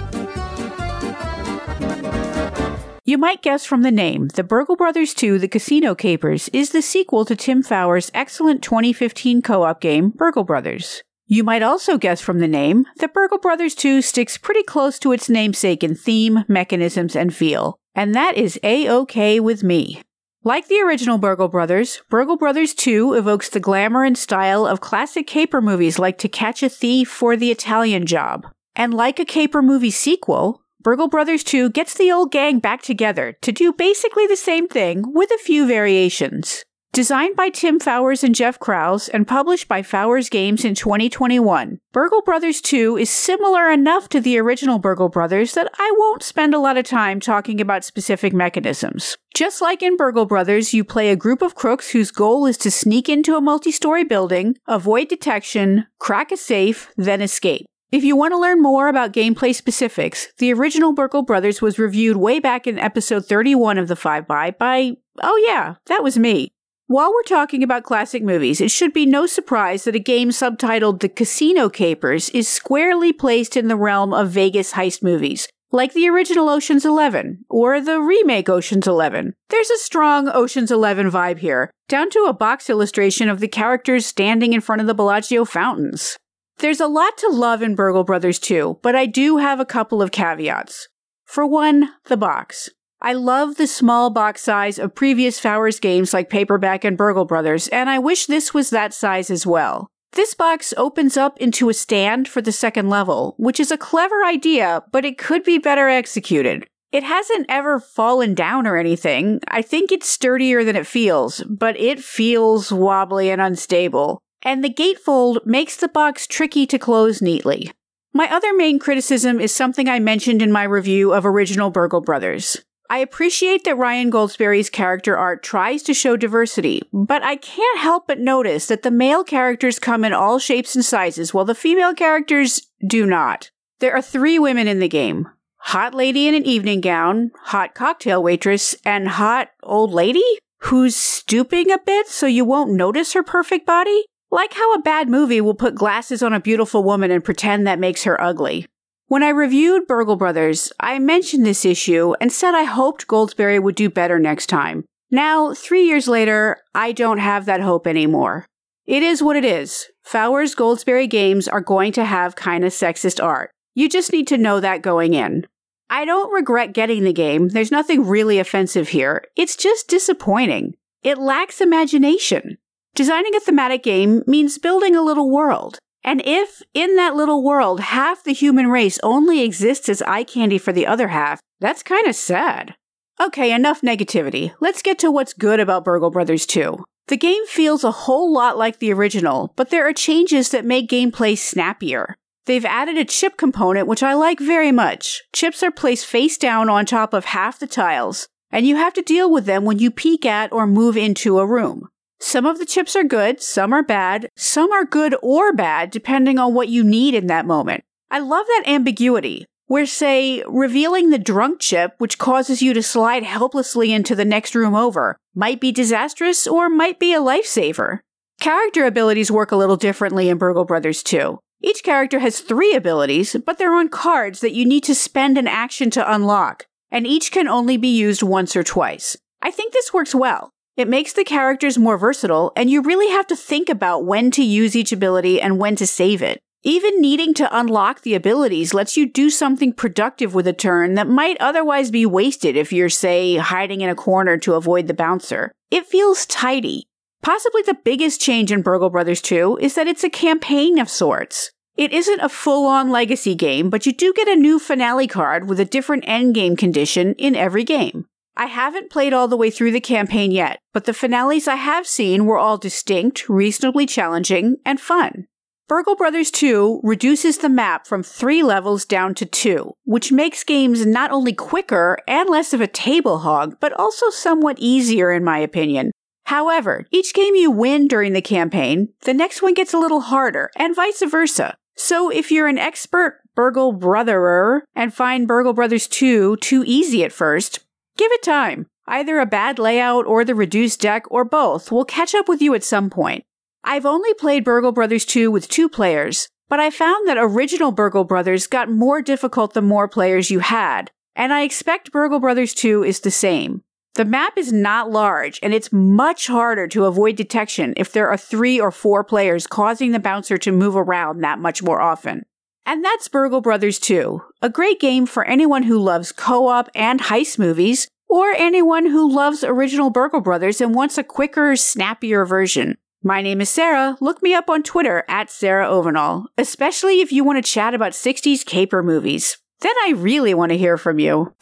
You 3.09 3.19
might 3.19 3.41
guess 3.41 3.65
from 3.65 3.83
the 3.83 3.93
name, 3.93 4.27
The 4.35 4.43
Burgle 4.43 4.75
Brothers 4.75 5.15
2 5.15 5.39
The 5.39 5.47
Casino 5.47 5.95
Capers 5.95 6.49
is 6.49 6.71
the 6.71 6.83
sequel 6.83 7.25
to 7.27 7.37
Tim 7.37 7.63
Fowers' 7.63 8.11
excellent 8.13 8.65
2015 8.65 9.43
co 9.43 9.63
op 9.63 9.81
game, 9.81 10.11
Burgle 10.11 10.43
Brothers. 10.43 11.05
You 11.25 11.45
might 11.45 11.63
also 11.63 11.99
guess 11.99 12.21
from 12.21 12.41
the 12.41 12.49
name 12.49 12.85
that 12.97 13.15
Burgle 13.15 13.39
Brothers 13.39 13.77
2 13.77 14.03
sticks 14.03 14.37
pretty 14.37 14.65
close 14.65 14.99
to 14.99 15.13
its 15.13 15.31
namesake 15.31 15.85
in 15.85 15.95
theme, 15.95 16.43
mechanisms, 16.49 17.15
and 17.15 17.33
feel, 17.33 17.79
and 17.95 18.13
that 18.17 18.37
is 18.37 18.59
A 18.65 18.89
OK 18.89 19.39
with 19.39 19.63
me. 19.63 20.03
Like 20.43 20.67
the 20.67 20.81
original 20.81 21.17
Burgle 21.17 21.47
Brothers, 21.47 22.03
Burgle 22.11 22.37
Brothers 22.37 22.75
2 22.75 23.13
evokes 23.13 23.49
the 23.49 23.61
glamour 23.61 24.03
and 24.03 24.19
style 24.19 24.67
of 24.67 24.81
classic 24.81 25.29
caper 25.29 25.61
movies 25.61 26.01
like 26.01 26.19
To 26.19 26.29
Catch 26.29 26.65
a 26.65 26.69
Thief 26.69 27.23
or 27.23 27.37
The 27.37 27.53
Italian 27.53 28.05
Job. 28.05 28.49
And 28.75 28.93
like 28.93 29.21
a 29.21 29.25
caper 29.25 29.63
movie 29.63 29.93
sequel, 29.93 30.61
Burgle 30.87 31.09
Brothers 31.09 31.43
2 31.43 31.71
gets 31.71 31.95
the 31.95 32.13
old 32.13 32.31
gang 32.31 32.61
back 32.61 32.81
together 32.81 33.37
to 33.43 33.51
do 33.51 33.73
basically 33.73 34.29
the 34.29 34.37
same 34.37 34.69
thing 34.69 35.03
with 35.13 35.33
a 35.33 35.39
few 35.39 35.67
variations. 35.67 36.65
Designed 36.93 37.35
by 37.35 37.51
Tim 37.51 37.81
Fowers 37.81 38.23
and 38.23 38.37
Jeff 38.37 38.61
Krause 38.61 39.09
and 39.09 39.27
published 39.27 39.67
by 39.67 39.83
Fowers 39.83 40.29
Games 40.29 40.65
in 40.65 40.77
2021, 40.77 41.81
Burgle 41.93 42.23
Brothers 42.23 42.61
2 42.61 42.99
is 42.99 43.11
similar 43.11 43.69
enough 43.69 44.09
to 44.11 44.21
the 44.21 44.39
original 44.39 44.79
Burgle 44.79 45.09
Brothers 45.09 45.55
that 45.55 45.69
I 45.77 45.93
won't 45.99 46.23
spend 46.23 46.55
a 46.55 46.61
lot 46.61 46.77
of 46.79 46.85
time 46.85 47.19
talking 47.19 47.61
about 47.61 47.85
specific 47.85 48.33
mechanisms. 48.33 49.17
Just 49.35 49.61
like 49.61 49.83
in 49.83 49.97
Burgle 49.97 50.25
Brothers, 50.25 50.73
you 50.73 50.85
play 50.85 51.11
a 51.11 51.17
group 51.17 51.43
of 51.43 51.57
crooks 51.57 51.91
whose 51.91 52.13
goal 52.13 52.47
is 52.47 52.57
to 52.59 52.71
sneak 52.71 53.09
into 53.09 53.35
a 53.35 53.41
multi 53.41 53.73
story 53.73 54.05
building, 54.05 54.57
avoid 54.69 55.09
detection, 55.09 55.89
crack 55.99 56.31
a 56.31 56.37
safe, 56.37 56.93
then 56.97 57.21
escape. 57.21 57.67
If 57.93 58.03
you 58.03 58.17
want 58.17 58.33
to 58.33 58.39
learn 58.39 58.61
more 58.61 58.89
about 58.89 59.13
gameplay 59.13 59.55
specifics, 59.55 60.27
the 60.39 60.53
original 60.53 60.93
Burgle 60.93 61.23
Brothers 61.23 61.63
was 61.63 61.79
reviewed 61.79 62.17
way 62.17 62.41
back 62.41 62.67
in 62.67 62.81
episode 62.81 63.27
31 63.27 63.79
of 63.79 63.87
the 63.87 63.95
5 63.95 64.27
by 64.27 64.51
by, 64.51 64.97
oh 65.23 65.45
yeah, 65.47 65.77
that 65.87 66.03
was 66.03 66.19
me. 66.19 66.51
While 66.89 67.13
we're 67.13 67.23
talking 67.23 67.63
about 67.63 67.85
classic 67.85 68.25
movies, 68.25 68.61
it 68.61 68.73
should 68.73 68.93
be 68.93 69.07
no 69.07 69.27
surprise 69.27 69.85
that 69.85 69.95
a 69.95 70.01
game 70.01 70.31
subtitled 70.31 70.99
The 70.99 71.09
Casino 71.09 71.69
Capers 71.69 72.29
is 72.31 72.49
squarely 72.49 73.13
placed 73.13 73.57
in 73.57 73.69
the 73.69 73.77
realm 73.77 74.13
of 74.13 74.31
Vegas 74.31 74.73
heist 74.73 75.01
movies, 75.01 75.47
like 75.71 75.93
the 75.93 76.09
original 76.09 76.49
Ocean's 76.49 76.85
11 76.85 77.45
or 77.49 77.81
the 77.81 78.01
remake 78.01 78.49
Ocean's 78.49 78.89
11. 78.89 79.33
There's 79.49 79.71
a 79.71 79.79
strong 79.79 80.29
Ocean's 80.29 80.73
11 80.73 81.13
vibe 81.13 81.39
here, 81.39 81.71
down 81.89 82.11
to 82.11 82.27
a 82.29 82.35
box 82.35 82.69
illustration 82.69 83.29
of 83.29 83.39
the 83.39 83.49
characters 83.49 84.07
standing 84.07 84.55
in 84.55 84.61
front 84.61 84.81
of 84.81 84.89
the 84.89 84.95
Bellagio 84.95 85.45
fountains. 85.45 86.17
There's 86.59 86.81
a 86.81 86.87
lot 86.87 87.19
to 87.19 87.29
love 87.29 87.61
in 87.61 87.75
Burgle 87.75 88.03
Brothers 88.03 88.39
2, 88.39 88.79
but 88.81 88.97
I 88.97 89.05
do 89.05 89.37
have 89.37 89.61
a 89.61 89.67
couple 89.67 90.01
of 90.01 90.11
caveats. 90.11 90.89
For 91.27 91.47
one, 91.47 91.91
the 92.07 92.17
box. 92.17 92.71
I 93.03 93.13
love 93.13 93.57
the 93.57 93.67
small 93.67 94.09
box 94.09 94.43
size 94.43 94.79
of 94.79 94.95
previous 94.95 95.39
Fowers 95.39 95.79
games 95.79 96.15
like 96.15 96.31
Paperback 96.31 96.83
and 96.83 96.97
Burgle 96.97 97.27
Brothers, 97.27 97.69
and 97.69 97.91
I 97.91 97.99
wish 97.99 98.25
this 98.25 98.55
was 98.55 98.71
that 98.71 98.95
size 98.95 99.29
as 99.29 99.47
well. 99.47 99.89
This 100.13 100.33
box 100.33 100.73
opens 100.79 101.19
up 101.19 101.37
into 101.39 101.69
a 101.69 101.75
stand 101.75 102.27
for 102.27 102.41
the 102.41 102.53
second 102.53 102.89
level, 102.89 103.35
which 103.37 103.61
is 103.61 103.71
a 103.71 103.77
clever 103.77 104.25
idea, 104.25 104.83
but 104.93 105.05
it 105.05 105.19
could 105.19 105.45
be 105.45 105.59
better 105.59 105.91
executed. 105.91 106.67
It 106.91 107.03
hasn't 107.03 107.45
ever 107.51 107.79
fallen 107.81 108.33
down 108.33 108.67
or 108.67 108.79
anything. 108.79 109.41
I 109.49 109.61
think 109.61 109.93
it's 109.93 110.09
sturdier 110.09 110.65
than 110.65 110.77
it 110.77 110.87
feels, 110.87 111.43
but 111.43 111.79
it 111.79 112.01
feels 112.01 112.73
wobbly 112.73 113.29
and 113.29 113.43
unstable 113.43 114.23
and 114.43 114.63
the 114.63 114.73
gatefold 114.73 115.45
makes 115.45 115.77
the 115.77 115.89
box 115.89 116.27
tricky 116.27 116.67
to 116.67 116.79
close 116.79 117.21
neatly. 117.23 117.73
My 118.13 118.33
other 118.33 118.55
main 118.55 118.79
criticism 118.79 119.41
is 119.41 119.55
something 119.55 119.89
I 119.89 119.99
mentioned 119.99 120.41
in 120.41 120.51
my 120.51 120.63
review 120.63 121.13
of 121.13 121.27
original 121.27 121.71
Burgle 121.71 122.01
Brothers. 122.01 122.57
I 122.89 122.99
appreciate 122.99 123.65
that 123.65 123.77
Ryan 123.77 124.11
Goldsberry's 124.11 124.71
character 124.71 125.17
art 125.17 125.43
tries 125.43 125.83
to 125.83 125.95
show 125.95 126.17
diversity, 126.17 126.83
but 126.93 127.23
I 127.23 127.37
can't 127.37 127.81
help 127.81 128.07
but 128.07 128.21
notice 128.21 128.67
that 128.67 128.83
the 128.83 128.91
male 128.91 129.25
characters 129.25 129.79
come 129.79 130.05
in 130.05 130.13
all 130.13 130.39
shapes 130.39 130.75
and 130.75 130.85
sizes 130.85 131.35
while 131.35 131.45
the 131.45 131.55
female 131.55 131.95
characters 131.95 132.69
do 132.87 133.05
not. 133.05 133.51
There 133.81 133.95
are 133.95 134.03
three 134.03 134.39
women 134.39 134.69
in 134.69 134.79
the 134.79 134.89
game 134.89 135.29
hot 135.59 135.95
lady 135.95 136.29
in 136.29 136.35
an 136.35 136.47
evening 136.47 136.81
gown, 136.81 137.33
hot 137.43 137.75
cocktail 137.75 138.23
waitress, 138.23 138.77
and 138.85 139.09
hot 139.09 139.51
old 139.65 139.93
lady 139.93 140.25
who's 140.61 140.95
stooping 140.95 141.73
a 141.73 141.79
bit 141.79 142.07
so 142.07 142.27
you 142.27 142.45
won't 142.45 142.71
notice 142.71 143.15
her 143.15 143.23
perfect 143.25 143.67
body. 143.67 144.07
Like 144.31 144.55
how 144.55 144.75
a 144.75 144.83
bad 144.83 145.09
movie 145.09 145.41
will 145.41 145.55
put 145.55 145.75
glasses 145.75 146.23
on 146.23 146.33
a 146.33 146.41
beautiful 146.41 146.83
woman 146.83 147.11
and 147.11 147.25
pretend 147.25 147.67
that 147.67 147.79
makes 147.79 148.05
her 148.05 148.21
ugly. 148.21 148.67
When 149.09 149.23
I 149.23 149.29
reviewed 149.29 149.87
Burgle 149.87 150.17
Brothers, 150.17 150.73
I 150.81 150.99
mentioned 150.99 151.47
this 151.47 151.65
issue 151.65 152.15
and 152.21 152.33
said 152.33 152.55
I 152.55 152.65
hoped 152.65 153.07
Goldsberry 153.07 153.63
would 153.63 153.77
do 153.77 153.89
better 153.89 154.19
next 154.19 154.47
time. 154.47 154.85
Now, 155.13 155.55
three 155.55 155.85
years 155.85 156.09
later, 156.09 156.59
I 156.75 156.91
don't 156.91 157.19
have 157.19 157.47
that 157.47 157.61
hope 157.61 157.87
anymore. 157.87 158.47
It 158.85 159.05
is 159.05 159.23
what 159.23 159.37
it 159.37 159.45
is. 159.45 159.87
Fowers 160.03 160.57
Goldsberry 160.57 161.09
games 161.09 161.47
are 161.47 161.61
going 161.61 161.93
to 161.93 162.05
have 162.05 162.35
kinda 162.35 162.67
sexist 162.69 163.23
art. 163.23 163.51
You 163.75 163.89
just 163.89 164.13
need 164.13 164.27
to 164.29 164.39
know 164.39 164.59
that 164.59 164.83
going 164.83 165.15
in. 165.15 165.47
I 165.89 166.05
don't 166.05 166.33
regret 166.33 166.73
getting 166.73 167.05
the 167.05 167.13
game. 167.13 167.51
There's 167.51 167.71
nothing 167.71 168.07
really 168.07 168.41
offensive 168.41 168.89
here. 168.89 169.25
It's 169.37 169.55
just 169.55 169.87
disappointing. 169.87 170.75
It 171.05 171.19
lacks 171.19 171.61
imagination. 171.61 172.59
Designing 172.97 173.35
a 173.35 173.41
thematic 173.41 173.83
game 173.83 174.23
means 174.27 174.57
building 174.57 174.97
a 174.97 175.03
little 175.03 175.31
world. 175.31 175.79
And 176.03 176.23
if, 176.25 176.63
in 176.73 176.97
that 176.97 177.15
little 177.15 177.45
world, 177.45 177.81
half 177.81 178.25
the 178.25 178.33
human 178.33 178.69
race 178.69 178.99
only 179.03 179.43
exists 179.43 179.91
as 179.91 180.01
eye 180.01 180.25
candy 180.25 180.57
for 180.57 180.73
the 180.73 180.87
other 180.87 181.09
half, 181.09 181.39
that's 181.61 181.83
kind 181.83 182.07
of 182.07 182.17
sad. 182.17 182.75
Okay, 183.21 183.53
enough 183.53 183.83
negativity. 183.83 184.55
Let's 184.61 184.81
get 184.81 184.99
to 185.01 185.11
what's 185.11 185.35
good 185.35 185.61
about 185.61 185.85
Burgle 185.85 186.11
Brothers 186.11 186.47
2. 186.47 186.83
The 187.09 187.19
game 187.19 187.45
feels 187.47 187.85
a 187.85 187.91
whole 187.91 188.33
lot 188.33 188.57
like 188.57 188.79
the 188.79 188.95
original, 188.95 189.53
but 189.57 189.69
there 189.69 189.87
are 189.87 189.93
changes 189.93 190.49
that 190.49 190.65
make 190.65 190.89
gameplay 190.89 191.37
snappier. 191.37 192.15
They've 192.47 192.65
added 192.65 192.97
a 192.97 193.05
chip 193.05 193.37
component, 193.37 193.89
which 193.89 194.03
I 194.03 194.15
like 194.15 194.41
very 194.41 194.73
much. 194.73 195.23
Chips 195.35 195.63
are 195.63 195.71
placed 195.71 196.07
face 196.07 196.39
down 196.39 196.71
on 196.71 196.87
top 196.87 197.13
of 197.13 197.27
half 197.27 197.59
the 197.59 197.67
tiles, 197.67 198.27
and 198.51 198.67
you 198.67 198.77
have 198.77 198.95
to 198.95 199.03
deal 199.03 199.31
with 199.31 199.45
them 199.45 199.67
when 199.67 199.81
you 199.81 199.91
peek 199.91 200.25
at 200.25 200.51
or 200.51 200.67
move 200.67 200.97
into 200.97 201.39
a 201.39 201.47
room. 201.47 201.91
Some 202.19 202.47
of 202.47 202.59
the 202.59 202.67
chips 202.67 202.97
are 202.97 203.05
good, 203.05 203.43
some 203.43 203.73
are 203.73 203.83
bad, 203.83 204.31
some 204.37 204.73
are 204.73 204.85
good 204.85 205.15
or 205.23 205.53
bad 205.53 205.91
depending 205.91 206.39
on 206.39 206.55
what 206.55 206.69
you 206.69 206.83
need 206.83 207.15
in 207.15 207.27
that 207.27 207.47
moment. 207.47 207.85
I 208.11 208.21
love 208.21 208.47
that 208.47 208.65
ambiguity, 208.67 209.47
where, 209.67 209.87
say, 209.87 210.43
revealing 210.47 211.11
the 211.11 211.19
drunk 211.19 211.61
chip, 211.61 211.95
which 211.99 212.19
causes 212.19 212.63
you 212.63 212.73
to 212.73 212.83
slide 212.83 213.25
helplessly 213.25 213.93
into 213.93 214.15
the 214.15 214.25
next 214.25 214.55
room 214.55 214.75
over, 214.75 215.17
might 215.35 215.61
be 215.61 215.73
disastrous 215.73 216.47
or 216.47 216.69
might 216.69 216.99
be 216.99 217.13
a 217.13 217.21
lifesaver. 217.21 218.01
Character 218.41 218.85
abilities 218.85 219.31
work 219.31 219.51
a 219.51 219.57
little 219.57 219.77
differently 219.77 220.29
in 220.29 220.39
Burgle 220.39 220.65
Brothers 220.65 221.03
2. 221.03 221.39
Each 221.63 221.83
character 221.83 222.21
has 222.21 222.41
three 222.41 222.75
abilities, 222.75 223.37
but 223.45 223.59
they're 223.59 223.75
on 223.75 223.89
cards 223.89 224.41
that 224.41 224.53
you 224.53 224.65
need 224.65 224.85
to 224.85 224.95
spend 224.95 225.37
an 225.37 225.49
action 225.49 225.91
to 225.91 226.15
unlock, 226.15 226.67
and 226.91 227.07
each 227.07 227.33
can 227.33 227.49
only 227.49 227.77
be 227.77 227.89
used 227.89 228.23
once 228.23 228.55
or 228.55 228.63
twice. 228.63 229.17
I 229.43 229.51
think 229.51 229.73
this 229.73 229.93
works 229.93 230.15
well. 230.15 230.53
It 230.77 230.89
makes 230.89 231.15
the 231.15 231.25
characters 231.25 231.79
more 231.79 231.97
versatile, 231.97 232.53
and 232.55 232.69
you 232.69 232.83
really 232.83 233.11
have 233.11 233.27
to 233.29 233.37
think 233.37 233.71
about 233.71 234.05
when 234.05 234.31
to 234.33 234.45
use 234.45 234.77
each 234.77 234.93
ability 234.93 235.41
and 235.41 235.59
when 235.59 235.75
to 235.77 235.87
save 235.87 236.21
it. 236.21 236.39
Even 236.63 237.01
needing 237.01 237.33
to 237.35 237.59
unlock 237.59 238.03
the 238.03 238.15
abilities 238.15 238.75
lets 238.75 238.95
you 238.95 239.07
do 239.11 239.31
something 239.31 239.73
productive 239.73 240.35
with 240.35 240.47
a 240.47 240.53
turn 240.53 240.95
that 240.95 241.09
might 241.09 241.39
otherwise 241.41 241.91
be 241.91 242.05
wasted 242.05 242.57
if 242.57 242.75
you're, 242.75 242.91
say, 242.91 243.37
hiding 243.37 243.81
in 243.81 243.89
a 243.89 243.95
corner 243.95 244.37
to 244.37 244.55
avoid 244.55 244.87
the 244.87 244.93
bouncer. 244.93 245.51
It 245.71 245.87
feels 245.87 246.27
tidy. 246.27 246.85
Possibly 247.23 247.63
the 247.63 247.79
biggest 247.83 248.21
change 248.21 248.53
in 248.53 248.61
Burgle 248.61 248.91
Brothers 248.91 249.23
2 249.23 249.59
is 249.63 249.77
that 249.77 249.87
it's 249.87 250.05
a 250.05 250.11
campaign 250.11 250.79
of 250.79 250.91
sorts. 250.91 251.53
It 251.77 251.93
isn't 251.93 252.21
a 252.21 252.29
full 252.29 252.67
on 252.67 252.91
legacy 252.91 253.35
game, 253.35 253.71
but 253.71 253.87
you 253.87 253.93
do 253.93 254.13
get 254.13 254.29
a 254.29 254.37
new 254.37 254.59
finale 254.59 255.07
card 255.07 255.49
with 255.49 255.59
a 255.59 255.65
different 255.65 256.05
endgame 256.05 256.59
condition 256.59 257.15
in 257.15 257.35
every 257.35 257.65
game. 257.65 258.07
I 258.37 258.47
haven't 258.47 258.91
played 258.91 259.15
all 259.15 259.29
the 259.29 259.37
way 259.37 259.51
through 259.51 259.73
the 259.73 259.81
campaign 259.81 260.31
yet, 260.31 260.59
but 260.75 260.85
the 260.85 260.93
finales 260.93 261.49
I 261.49 261.55
have 261.55 261.87
seen 261.87 262.27
were 262.27 262.39
all 262.39 262.59
distinct, 262.59 263.29
reasonably 263.29 263.87
challenging, 263.87 264.57
and 264.65 264.79
fun. 264.79 265.27
Burgle 265.69 265.97
Brothers 265.97 266.31
2 266.31 266.81
reduces 266.85 267.39
the 267.39 267.49
map 267.49 267.87
from 267.87 268.03
three 268.03 268.43
levels 268.43 268.85
down 268.85 269.15
to 269.17 269.27
two, 269.27 269.73
which 269.85 270.13
makes 270.13 270.45
games 270.45 270.87
not 270.87 271.11
only 271.11 271.33
quicker 271.33 271.99
and 272.07 272.29
less 272.29 272.53
of 272.53 272.61
a 272.61 272.69
table 272.69 273.19
hog, 273.19 273.57
but 273.59 273.73
also 273.73 274.11
somewhat 274.11 274.59
easier 274.61 275.11
in 275.11 275.25
my 275.25 275.39
opinion. 275.39 275.91
However, 276.27 276.87
each 276.93 277.15
game 277.15 277.35
you 277.35 277.51
win 277.51 277.89
during 277.89 278.13
the 278.13 278.23
campaign, 278.23 278.91
the 279.03 279.15
next 279.15 279.43
one 279.43 279.55
gets 279.55 279.73
a 279.73 279.79
little 279.79 280.03
harder, 280.03 280.51
and 280.57 280.77
vice 280.77 281.03
versa. 281.03 281.57
So 281.75 282.11
if 282.11 282.31
you're 282.31 282.49
an 282.49 282.59
expert 282.59 283.21
Burgle 283.35 283.75
Brotherer 283.75 284.63
and 284.75 284.95
find 284.95 285.29
Burgle 285.29 285.53
Brothers 285.53 285.87
2 285.89 286.37
too 286.37 286.65
easy 286.67 287.05
at 287.05 287.13
first, 287.13 287.61
give 287.97 288.13
it 288.13 288.23
time. 288.23 288.67
Either 288.87 289.19
a 289.19 289.27
bad 289.27 289.59
layout 289.59 290.07
or 290.07 290.25
the 290.25 290.35
reduced 290.35 290.81
deck 290.81 291.05
or 291.11 291.25
both 291.25 291.73
will 291.73 291.85
catch 291.85 292.15
up 292.15 292.29
with 292.29 292.41
you 292.41 292.55
at 292.55 292.65
some 292.65 292.89
point. 292.89 293.25
I've 293.65 293.87
only 293.87 294.15
played 294.15 294.45
Burgle 294.45 294.73
Brothers 294.73 295.05
2 295.05 295.31
with 295.31 295.49
two 295.49 295.69
players, 295.69 296.29
but 296.49 296.61
I 296.61 296.71
found 296.71 297.09
that 297.09 297.19
original 297.19 297.73
Burgle 297.73 298.05
Brothers 298.05 298.47
got 298.47 298.71
more 298.71 299.03
difficult 299.03 299.55
the 299.55 299.63
more 299.63 299.89
players 299.89 300.31
you 300.31 300.39
had, 300.39 300.93
and 301.17 301.33
I 301.33 301.43
expect 301.43 301.91
Burgle 301.91 302.21
Brothers 302.21 302.55
2 302.55 302.85
is 302.85 303.01
the 303.01 303.11
same. 303.11 303.63
The 303.97 304.05
map 304.05 304.37
is 304.37 304.53
not 304.53 304.91
large, 304.91 305.41
and 305.43 305.55
it's 305.55 305.73
much 305.73 306.27
harder 306.27 306.69
to 306.69 306.85
avoid 306.85 307.17
detection 307.17 307.73
if 307.77 307.91
there 307.91 308.09
are 308.09 308.17
three 308.19 308.61
or 308.61 308.71
four 308.71 309.03
players 309.03 309.47
causing 309.47 309.93
the 309.93 309.99
bouncer 309.99 310.37
to 310.39 310.53
move 310.53 310.77
around 310.77 311.23
that 311.23 311.39
much 311.39 311.63
more 311.63 311.81
often. 311.81 312.27
And 312.69 312.85
that's 312.85 313.07
Burgle 313.07 313.41
Brothers 313.41 313.79
2, 313.79 314.21
a 314.43 314.51
great 314.51 314.81
game 314.81 315.07
for 315.07 315.25
anyone 315.25 315.63
who 315.63 315.79
loves 315.79 316.11
co 316.11 316.49
op 316.49 316.69
and 316.75 317.01
heist 317.01 317.39
movies, 317.39 317.87
or 318.09 318.31
anyone 318.33 318.87
who 318.87 319.09
loves 319.09 319.45
original 319.45 319.89
Burgle 319.89 320.21
Brothers 320.21 320.61
and 320.61 320.75
wants 320.75 320.99
a 320.99 321.05
quicker, 321.05 321.55
snappier 321.55 322.25
version. 322.25 322.77
My 323.05 323.23
name 323.23 323.41
is 323.41 323.51
Sarah. 323.51 323.97
Look 324.01 324.21
me 324.21 324.35
up 324.35 324.51
on 324.51 324.65
Twitter 324.65 325.05
at 325.09 325.31
Sarah 325.31 325.69
Ovenall, 325.69 326.25
especially 326.37 327.01
if 327.01 327.13
you 327.13 327.23
want 327.23 327.37
to 327.37 327.49
chat 327.49 327.73
about 327.73 327.93
60s 327.93 328.45
caper 328.45 328.83
movies. 328.83 329.39
Then 329.61 329.75
I 329.85 329.93
really 329.97 330.35
want 330.35 330.51
to 330.51 330.59
hear 330.59 330.77
from 330.77 330.99
you. 330.99 331.33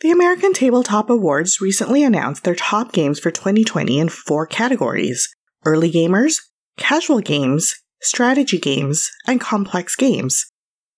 The 0.00 0.10
American 0.10 0.52
Tabletop 0.52 1.10
Awards 1.10 1.60
recently 1.60 2.02
announced 2.02 2.42
their 2.42 2.56
top 2.56 2.90
games 2.90 3.20
for 3.20 3.30
2020 3.30 4.00
in 4.00 4.08
four 4.08 4.46
categories 4.46 5.32
early 5.64 5.92
gamers, 5.92 6.40
casual 6.76 7.20
games, 7.20 7.74
strategy 8.00 8.58
games, 8.58 9.10
and 9.26 9.40
complex 9.40 9.96
games. 9.96 10.46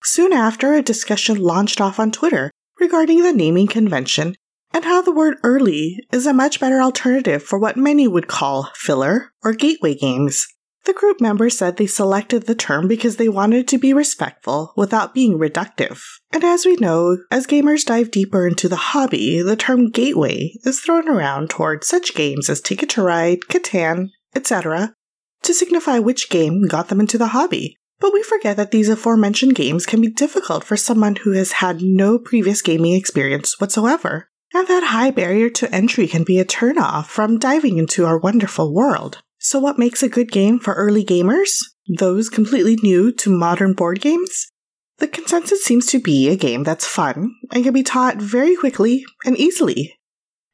Soon 0.02 0.32
after, 0.32 0.74
a 0.74 0.82
discussion 0.82 1.36
launched 1.36 1.80
off 1.80 2.00
on 2.00 2.10
Twitter 2.10 2.50
regarding 2.80 3.22
the 3.22 3.32
naming 3.32 3.68
convention 3.68 4.34
and 4.74 4.84
how 4.84 5.02
the 5.02 5.12
word 5.12 5.36
early 5.42 5.98
is 6.12 6.26
a 6.26 6.32
much 6.32 6.58
better 6.58 6.80
alternative 6.80 7.42
for 7.42 7.58
what 7.58 7.76
many 7.76 8.08
would 8.08 8.26
call 8.26 8.70
filler 8.74 9.32
or 9.42 9.52
gateway 9.52 9.94
games. 9.94 10.46
The 10.84 10.92
group 10.92 11.20
members 11.20 11.56
said 11.56 11.76
they 11.76 11.86
selected 11.86 12.46
the 12.46 12.56
term 12.56 12.88
because 12.88 13.16
they 13.16 13.28
wanted 13.28 13.68
to 13.68 13.78
be 13.78 13.92
respectful 13.92 14.72
without 14.76 15.14
being 15.14 15.38
reductive. 15.38 16.02
And 16.32 16.42
as 16.42 16.66
we 16.66 16.74
know, 16.76 17.18
as 17.30 17.46
gamers 17.46 17.84
dive 17.84 18.10
deeper 18.10 18.48
into 18.48 18.68
the 18.68 18.74
hobby, 18.76 19.40
the 19.40 19.54
term 19.54 19.90
gateway 19.90 20.54
is 20.64 20.80
thrown 20.80 21.08
around 21.08 21.50
toward 21.50 21.84
such 21.84 22.16
games 22.16 22.50
as 22.50 22.60
Ticket 22.60 22.88
to 22.90 23.02
Ride, 23.02 23.42
Catan, 23.42 24.08
etc., 24.34 24.94
to 25.42 25.54
signify 25.54 25.98
which 25.98 26.30
game 26.30 26.66
got 26.68 26.88
them 26.88 27.00
into 27.00 27.18
the 27.18 27.28
hobby. 27.28 27.76
But 28.00 28.12
we 28.12 28.22
forget 28.22 28.56
that 28.56 28.70
these 28.70 28.88
aforementioned 28.88 29.54
games 29.54 29.86
can 29.86 30.00
be 30.00 30.08
difficult 30.08 30.64
for 30.64 30.76
someone 30.76 31.16
who 31.16 31.32
has 31.32 31.52
had 31.52 31.82
no 31.82 32.18
previous 32.18 32.62
gaming 32.62 32.94
experience 32.94 33.60
whatsoever 33.60 34.28
and 34.54 34.68
that 34.68 34.84
high 34.84 35.10
barrier 35.10 35.48
to 35.50 35.74
entry 35.74 36.06
can 36.06 36.24
be 36.24 36.38
a 36.38 36.44
turnoff 36.44 37.06
from 37.06 37.38
diving 37.38 37.78
into 37.78 38.04
our 38.04 38.18
wonderful 38.18 38.72
world. 38.72 39.22
So, 39.38 39.58
what 39.58 39.78
makes 39.78 40.02
a 40.02 40.08
good 40.08 40.30
game 40.30 40.58
for 40.58 40.74
early 40.74 41.04
gamers? 41.04 41.50
Those 41.98 42.28
completely 42.28 42.76
new 42.82 43.12
to 43.12 43.30
modern 43.30 43.72
board 43.72 44.00
games? 44.00 44.48
The 44.98 45.08
consensus 45.08 45.64
seems 45.64 45.86
to 45.86 46.00
be 46.00 46.28
a 46.28 46.36
game 46.36 46.62
that's 46.62 46.86
fun 46.86 47.34
and 47.52 47.64
can 47.64 47.72
be 47.72 47.82
taught 47.82 48.18
very 48.18 48.54
quickly 48.54 49.04
and 49.24 49.36
easily. 49.36 49.98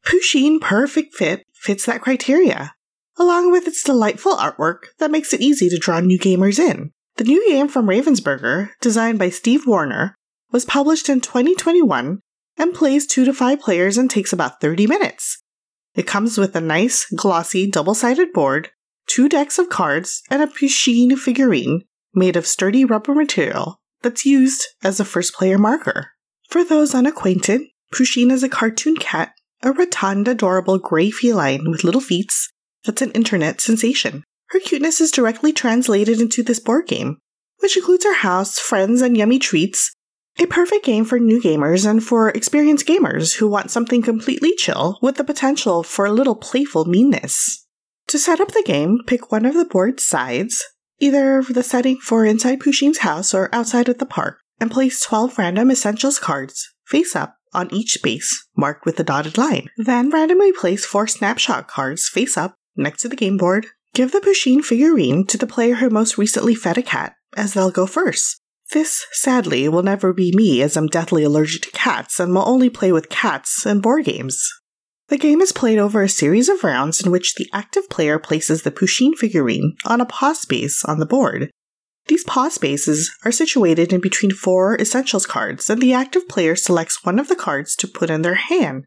Pusheen 0.07 0.61
Perfect 0.61 1.14
Fit 1.14 1.44
fits 1.53 1.85
that 1.85 2.01
criteria, 2.01 2.72
along 3.18 3.50
with 3.50 3.66
its 3.66 3.83
delightful 3.83 4.37
artwork 4.37 4.88
that 4.98 5.11
makes 5.11 5.33
it 5.33 5.40
easy 5.40 5.68
to 5.68 5.78
draw 5.78 6.00
new 6.00 6.18
gamers 6.18 6.59
in. 6.59 6.92
The 7.16 7.24
new 7.24 7.46
game 7.48 7.68
from 7.68 7.87
Ravensburger, 7.87 8.70
designed 8.81 9.18
by 9.18 9.31
Steve 9.31 9.66
Warner, 9.66 10.14
was 10.52 10.64
published 10.64 11.09
in 11.09 11.20
2021 11.20 12.20
and 12.57 12.74
plays 12.74 13.07
2 13.07 13.24
to 13.24 13.33
5 13.33 13.61
players 13.61 13.98
and 13.98 14.09
takes 14.09 14.33
about 14.33 14.61
30 14.61 14.87
minutes. 14.87 15.42
It 15.94 16.07
comes 16.07 16.38
with 16.38 16.54
a 16.54 16.61
nice, 16.61 17.07
glossy, 17.07 17.68
double 17.68 17.94
sided 17.94 18.33
board, 18.33 18.70
two 19.09 19.28
decks 19.28 19.59
of 19.59 19.68
cards, 19.68 20.22
and 20.31 20.42
a 20.42 20.46
Pusheen 20.46 21.18
figurine 21.18 21.83
made 22.14 22.37
of 22.37 22.46
sturdy 22.46 22.85
rubber 22.85 23.14
material 23.14 23.81
that's 24.02 24.24
used 24.24 24.64
as 24.83 25.00
a 25.00 25.04
first 25.04 25.35
player 25.35 25.59
marker. 25.59 26.12
For 26.48 26.62
those 26.64 26.94
unacquainted, 26.94 27.62
Pusheen 27.92 28.31
is 28.31 28.42
a 28.42 28.48
cartoon 28.48 28.96
cat, 28.96 29.33
a 29.62 29.72
rotund, 29.72 30.28
adorable 30.28 30.78
gray 30.78 31.11
feline 31.11 31.70
with 31.70 31.85
little 31.85 32.00
feet 32.00 32.31
that's 32.85 33.03
an 33.03 33.12
internet 33.12 33.61
sensation. 33.61 34.25
Her 34.51 34.61
cuteness 34.61 35.01
is 35.01 35.11
directly 35.11 35.53
translated 35.53 36.21
into 36.21 36.43
this 36.43 36.61
board 36.61 36.87
game, 36.87 37.19
which 37.59 37.77
includes 37.77 38.05
her 38.05 38.14
house, 38.14 38.59
friends, 38.59 39.03
and 39.03 39.17
yummy 39.17 39.38
treats, 39.38 39.93
a 40.38 40.47
perfect 40.47 40.85
game 40.85 41.05
for 41.05 41.19
new 41.19 41.41
gamers 41.41 41.88
and 41.88 42.03
for 42.03 42.31
experienced 42.31 42.87
gamers 42.87 43.37
who 43.37 43.49
want 43.49 43.71
something 43.71 44.03
completely 44.03 44.55
chill 44.57 44.99
with 45.03 45.17
the 45.17 45.25
potential 45.25 45.83
for 45.83 46.07
a 46.07 46.12
little 46.12 46.37
playful 46.37 46.85
meanness. 46.85 47.67
To 48.09 48.19
set 48.19 48.41
up 48.41 48.53
the 48.53 48.62
game, 48.64 49.01
pick 49.07 49.31
one 49.31 49.45
of 49.45 49.55
the 49.55 49.64
board's 49.64 50.07
sides, 50.07 50.64
either 51.01 51.43
the 51.43 51.62
setting 51.62 51.99
for 51.99 52.25
inside 52.25 52.61
Pusheen's 52.61 52.99
house 52.99 53.35
or 53.35 53.53
outside 53.53 53.88
at 53.88 53.99
the 53.99 54.07
park, 54.07 54.38
and 54.61 54.71
place 54.71 55.03
12 55.03 55.37
random 55.38 55.71
essentials 55.71 56.19
cards 56.19 56.69
face 56.87 57.14
up 57.14 57.37
on 57.53 57.73
each 57.73 57.95
space 57.95 58.47
marked 58.57 58.87
with 58.87 58.99
a 59.01 59.05
dotted 59.05 59.37
line. 59.37 59.69
Then 59.77 60.11
randomly 60.11 60.53
place 60.53 60.85
four 60.85 61.07
snapshot 61.07 61.69
cards 61.69 62.09
face 62.09 62.37
up 62.37 62.55
next 62.79 63.03
to 63.03 63.09
the 63.09 63.17
game 63.17 63.37
board. 63.37 63.67
Give 63.95 64.12
the 64.12 64.21
Pusheen 64.21 64.62
figurine 64.62 65.27
to 65.27 65.38
the 65.38 65.47
player 65.47 65.77
who 65.77 65.91
most 65.91 66.19
recently 66.19 66.55
fed 66.55 66.79
a 66.79 66.83
cat, 66.83 67.14
as 67.37 67.55
they'll 67.55 67.71
go 67.71 67.87
first. 67.87 68.41
This, 68.73 69.07
sadly, 69.12 69.69
will 69.69 69.83
never 69.83 70.12
be 70.12 70.31
me 70.35 70.61
as 70.62 70.77
I'm 70.77 70.88
deathly 70.88 71.23
allergic 71.25 71.62
to 71.62 71.71
cats 71.71 72.21
and 72.21 72.35
will 72.35 72.47
only 72.47 72.69
play 72.69 72.93
with 72.93 73.09
cats 73.09 73.64
and 73.64 73.83
board 73.83 74.05
games. 74.05 74.47
The 75.09 75.17
game 75.17 75.41
is 75.41 75.53
played 75.53 75.79
over 75.79 76.03
a 76.03 76.09
series 76.09 76.51
of 76.51 76.62
rounds 76.62 77.01
in 77.01 77.11
which 77.11 77.35
the 77.35 77.49
active 77.53 77.88
player 77.88 78.19
places 78.19 78.62
the 78.62 78.71
Pusheen 78.71 79.14
figurine 79.14 79.75
on 79.87 80.03
a 80.03 80.07
pause 80.07 80.41
space 80.41 80.85
on 80.85 80.99
the 80.99 81.07
board. 81.07 81.51
These 82.09 82.25
pause 82.25 82.55
spaces 82.55 83.11
are 83.25 83.33
situated 83.33 83.93
in 83.93 84.03
between 84.03 84.33
four 84.33 84.77
essentials 84.79 85.25
cards, 85.25 85.71
and 85.71 85.81
the 85.81 85.95
active 85.95 86.29
player 86.29 86.55
selects 86.57 87.05
one 87.05 87.19
of 87.19 87.29
the 87.29 87.37
cards 87.37 87.75
to 87.77 87.88
put 87.88 88.11
in 88.11 88.21
their 88.21 88.35
hand. 88.35 88.85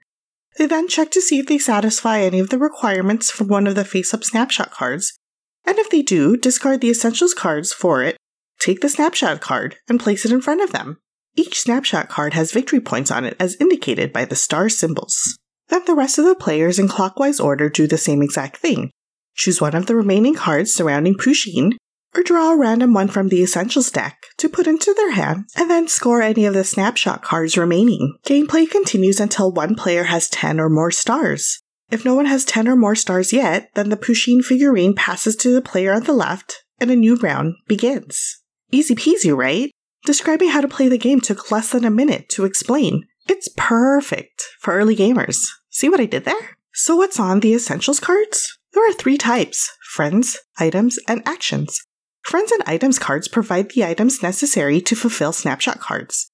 They 0.58 0.66
then 0.66 0.88
check 0.88 1.12
to 1.12 1.22
see 1.22 1.40
if 1.40 1.48
they 1.48 1.58
satisfy 1.58 2.20
any 2.20 2.40
of 2.40 2.50
the 2.50 2.58
requirements 2.58 3.32
from 3.32 3.48
one 3.48 3.68
of 3.68 3.76
the 3.76 3.86
face 3.86 4.14
up 4.14 4.24
snapshot 4.24 4.72
cards, 4.72 5.18
and 5.66 5.78
if 5.80 5.90
they 5.90 6.02
do, 6.02 6.36
discard 6.36 6.82
the 6.82 6.90
essentials 6.90 7.34
cards 7.34 7.72
for 7.72 8.04
it 8.04 8.18
Take 8.62 8.82
the 8.82 8.90
snapshot 8.90 9.42
card 9.42 9.78
and 9.90 10.00
place 10.00 10.24
it 10.24 10.32
in 10.32 10.40
front 10.40 10.62
of 10.62 10.72
them. 10.72 11.00
Each 11.36 11.60
snapshot 11.60 12.10
card 12.10 12.36
has 12.36 12.52
victory 12.52 12.80
points 12.80 13.10
on 13.10 13.26
it 13.26 13.36
as 13.40 13.58
indicated 13.60 14.14
by 14.14 14.24
the 14.24 14.36
star 14.36 14.70
symbols. 14.70 15.40
Then 15.70 15.82
the 15.86 15.96
rest 15.96 16.20
of 16.20 16.26
the 16.26 16.36
players 16.36 16.78
in 16.78 16.88
clockwise 16.88 17.40
order 17.40 17.70
do 17.70 17.88
the 17.88 17.98
same 17.98 18.22
exact 18.22 18.58
thing. 18.58 18.92
Choose 19.34 19.60
one 19.60 19.74
of 19.74 19.88
the 19.88 19.96
remaining 19.96 20.36
cards 20.36 20.72
surrounding 20.72 21.16
Pusheen, 21.16 21.72
or 22.16 22.24
draw 22.24 22.52
a 22.52 22.58
random 22.58 22.94
one 22.94 23.08
from 23.08 23.30
the 23.30 23.42
Essentials 23.42 23.90
deck 23.92 24.26
to 24.38 24.50
put 24.50 24.68
into 24.68 24.94
their 24.94 25.12
hand, 25.12 25.46
and 25.56 25.70
then 25.70 25.88
score 25.88 26.22
any 26.22 26.46
of 26.46 26.54
the 26.54 26.64
snapshot 26.64 27.22
cards 27.22 27.58
remaining. 27.58 28.18
Gameplay 28.26 28.70
continues 28.70 29.20
until 29.20 29.52
one 29.52 29.76
player 29.76 30.06
has 30.06 30.30
10 30.30 30.60
or 30.60 30.70
more 30.70 30.92
stars. 30.92 31.62
If 31.90 32.06
no 32.06 32.16
one 32.16 32.26
has 32.26 32.46
10 32.46 32.68
or 32.68 32.76
more 32.76 32.96
stars 32.96 33.34
yet, 33.34 33.70
then 33.76 33.90
the 33.90 33.98
Pusheen 33.98 34.44
figurine 34.44 34.96
passes 34.96 35.36
to 35.38 35.54
the 35.54 35.62
player 35.62 35.94
on 35.94 36.04
the 36.04 36.14
left, 36.14 36.64
and 36.80 36.90
a 36.90 36.96
new 36.96 37.16
round 37.16 37.56
begins. 37.68 38.42
Easy 38.72 38.96
peasy, 38.96 39.36
right? 39.36 39.72
Describing 40.06 40.50
how 40.50 40.62
to 40.62 40.68
play 40.68 40.88
the 40.88 40.98
game 40.98 41.20
took 41.20 41.52
less 41.52 41.72
than 41.72 41.86
a 41.86 41.92
minute 41.92 42.30
to 42.30 42.46
explain. 42.46 43.06
It's 43.28 43.50
perfect 43.56 44.44
for 44.60 44.74
early 44.74 44.96
gamers. 44.96 45.48
See 45.70 45.90
what 45.90 46.00
I 46.00 46.06
did 46.06 46.26
there? 46.26 46.58
So, 46.74 46.96
what's 46.96 47.20
on 47.20 47.42
the 47.42 47.54
Essentials 47.54 48.00
cards? 48.00 48.58
There 48.74 48.90
are 48.90 48.94
three 48.94 49.18
types 49.18 49.70
friends, 49.94 50.38
items, 50.58 50.98
and 51.08 51.22
actions. 51.26 51.86
Friends 52.24 52.52
and 52.52 52.64
items 52.66 53.00
cards 53.00 53.28
provide 53.28 53.72
the 53.72 53.84
items 53.84 54.22
necessary 54.22 54.82
to 54.82 54.96
fulfill 54.96 55.34
snapshot 55.34 55.80
cards. 55.80 56.32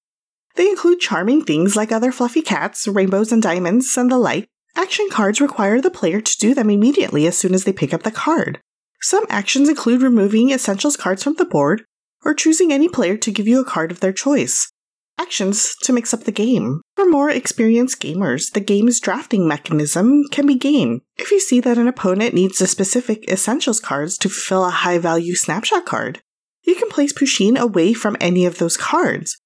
They 0.56 0.68
include 0.68 1.00
charming 1.00 1.44
things 1.44 1.76
like 1.76 1.92
other 1.92 2.12
fluffy 2.12 2.42
cats, 2.42 2.86
rainbows 2.88 3.32
and 3.32 3.42
diamonds, 3.42 3.96
and 3.96 4.10
the 4.10 4.18
like. 4.18 4.48
Action 4.76 5.08
cards 5.10 5.40
require 5.40 5.80
the 5.80 5.90
player 5.90 6.20
to 6.20 6.38
do 6.38 6.54
them 6.54 6.70
immediately 6.70 7.26
as 7.26 7.36
soon 7.36 7.54
as 7.54 7.64
they 7.64 7.72
pick 7.72 7.94
up 7.94 8.02
the 8.02 8.10
card. 8.10 8.60
Some 9.00 9.24
actions 9.28 9.68
include 9.68 10.02
removing 10.02 10.50
essentials 10.50 10.96
cards 10.96 11.22
from 11.22 11.34
the 11.34 11.44
board 11.44 11.84
or 12.24 12.34
choosing 12.34 12.72
any 12.72 12.88
player 12.88 13.16
to 13.16 13.30
give 13.30 13.46
you 13.46 13.60
a 13.60 13.64
card 13.64 13.90
of 13.92 14.00
their 14.00 14.12
choice. 14.12 14.72
Actions 15.18 15.74
to 15.82 15.92
mix 15.92 16.14
up 16.14 16.24
the 16.24 16.32
game. 16.32 16.80
For 16.94 17.04
more 17.04 17.28
experienced 17.28 18.00
gamers, 18.00 18.52
the 18.52 18.60
game's 18.60 19.00
drafting 19.00 19.48
mechanism 19.48 20.22
can 20.30 20.46
be 20.46 20.54
game. 20.54 21.02
If 21.16 21.32
you 21.32 21.40
see 21.40 21.60
that 21.60 21.76
an 21.76 21.88
opponent 21.88 22.34
needs 22.34 22.58
the 22.58 22.68
specific 22.68 23.28
essentials 23.28 23.80
cards 23.80 24.16
to 24.18 24.28
fulfill 24.28 24.64
a 24.64 24.70
high 24.70 24.98
value 24.98 25.34
snapshot 25.34 25.86
card, 25.86 26.20
you 26.62 26.76
can 26.76 26.88
place 26.88 27.12
Pusheen 27.12 27.58
away 27.58 27.92
from 27.94 28.16
any 28.20 28.46
of 28.46 28.58
those 28.58 28.76
cards. 28.76 29.36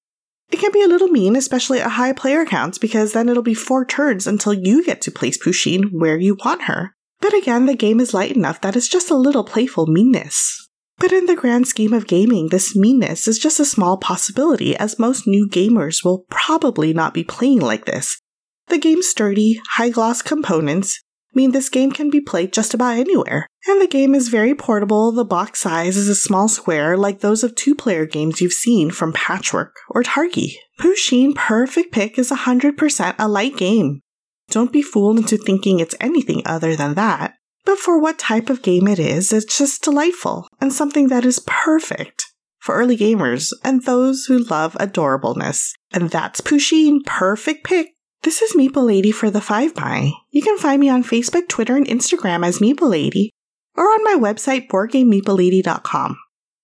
It 0.51 0.59
can 0.59 0.71
be 0.71 0.83
a 0.83 0.87
little 0.87 1.07
mean, 1.07 1.35
especially 1.35 1.79
at 1.79 1.91
high 1.91 2.13
player 2.13 2.45
counts, 2.45 2.77
because 2.77 3.13
then 3.13 3.27
it'll 3.27 3.41
be 3.41 3.55
four 3.55 3.83
turns 3.83 4.27
until 4.27 4.53
you 4.53 4.85
get 4.85 5.01
to 5.01 5.11
place 5.11 5.43
Pusheen 5.43 5.89
where 5.91 6.19
you 6.19 6.37
want 6.45 6.63
her. 6.63 6.93
But 7.19 7.33
again, 7.33 7.65
the 7.65 7.75
game 7.75 7.99
is 7.99 8.13
light 8.13 8.35
enough 8.35 8.61
that 8.61 8.75
it's 8.75 8.87
just 8.87 9.09
a 9.09 9.15
little 9.15 9.43
playful 9.43 9.87
meanness. 9.87 10.62
But 10.99 11.11
in 11.11 11.25
the 11.25 11.35
grand 11.35 11.67
scheme 11.67 11.93
of 11.93 12.07
gaming, 12.07 12.49
this 12.49 12.75
meanness 12.75 13.27
is 13.27 13.39
just 13.39 13.59
a 13.59 13.65
small 13.65 13.97
possibility, 13.97 14.75
as 14.75 14.99
most 14.99 15.27
new 15.27 15.47
gamers 15.49 16.03
will 16.03 16.25
probably 16.29 16.93
not 16.93 17.13
be 17.13 17.23
playing 17.23 17.61
like 17.61 17.85
this. 17.85 18.19
The 18.67 18.77
game's 18.77 19.09
sturdy, 19.09 19.59
high 19.73 19.89
gloss 19.89 20.21
components 20.21 21.01
mean 21.35 21.51
this 21.51 21.69
game 21.69 21.91
can 21.91 22.09
be 22.09 22.21
played 22.21 22.53
just 22.53 22.73
about 22.73 22.97
anywhere. 22.97 23.47
And 23.67 23.81
the 23.81 23.87
game 23.87 24.13
is 24.13 24.27
very 24.27 24.53
portable, 24.53 25.11
the 25.11 25.25
box 25.25 25.59
size 25.61 25.97
is 25.97 26.07
a 26.07 26.15
small 26.15 26.47
square 26.47 26.97
like 26.97 27.19
those 27.19 27.43
of 27.43 27.55
two 27.55 27.75
player 27.75 28.05
games 28.05 28.41
you've 28.41 28.53
seen 28.53 28.91
from 28.91 29.13
Patchwork 29.13 29.75
or 29.89 30.03
Targi. 30.03 30.53
Pusheen 30.79 31.33
Purrfect 31.33 31.91
Pick 31.91 32.19
is 32.19 32.29
100% 32.29 33.15
a 33.17 33.27
light 33.27 33.57
game. 33.57 34.01
Don't 34.49 34.71
be 34.71 34.81
fooled 34.81 35.17
into 35.17 35.37
thinking 35.37 35.79
it's 35.79 35.95
anything 35.99 36.41
other 36.45 36.75
than 36.75 36.95
that. 36.95 37.35
But 37.65 37.79
for 37.79 37.99
what 37.99 38.19
type 38.19 38.49
of 38.49 38.61
game 38.61 38.87
it 38.87 38.99
is, 38.99 39.31
it's 39.31 39.57
just 39.57 39.83
delightful 39.83 40.47
and 40.59 40.73
something 40.73 41.07
that 41.07 41.25
is 41.25 41.43
perfect 41.45 42.25
for 42.59 42.75
early 42.75 42.97
gamers 42.97 43.51
and 43.63 43.83
those 43.83 44.25
who 44.25 44.39
love 44.39 44.73
adorableness. 44.75 45.73
And 45.91 46.09
that's 46.09 46.41
Pusheen 46.41 47.01
Purrfect 47.03 47.63
Pick. 47.63 47.93
This 48.23 48.41
is 48.41 48.55
Meeple 48.55 48.85
Lady 48.85 49.11
for 49.11 49.29
the 49.29 49.41
5 49.41 49.75
by. 49.75 50.11
You 50.31 50.41
can 50.41 50.57
find 50.57 50.79
me 50.79 50.89
on 50.89 51.03
Facebook, 51.03 51.49
Twitter, 51.49 51.75
and 51.75 51.87
Instagram 51.87 52.45
as 52.45 52.59
Meeple 52.59 52.89
Lady 52.89 53.31
or 53.75 53.85
on 53.85 54.03
my 54.03 54.15
website, 54.15 54.67
boardgamemeeplelady.com. 54.69 56.17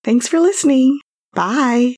Thanks 0.04 0.28
for 0.28 0.40
listening. 0.40 1.00
Bye. 1.34 1.96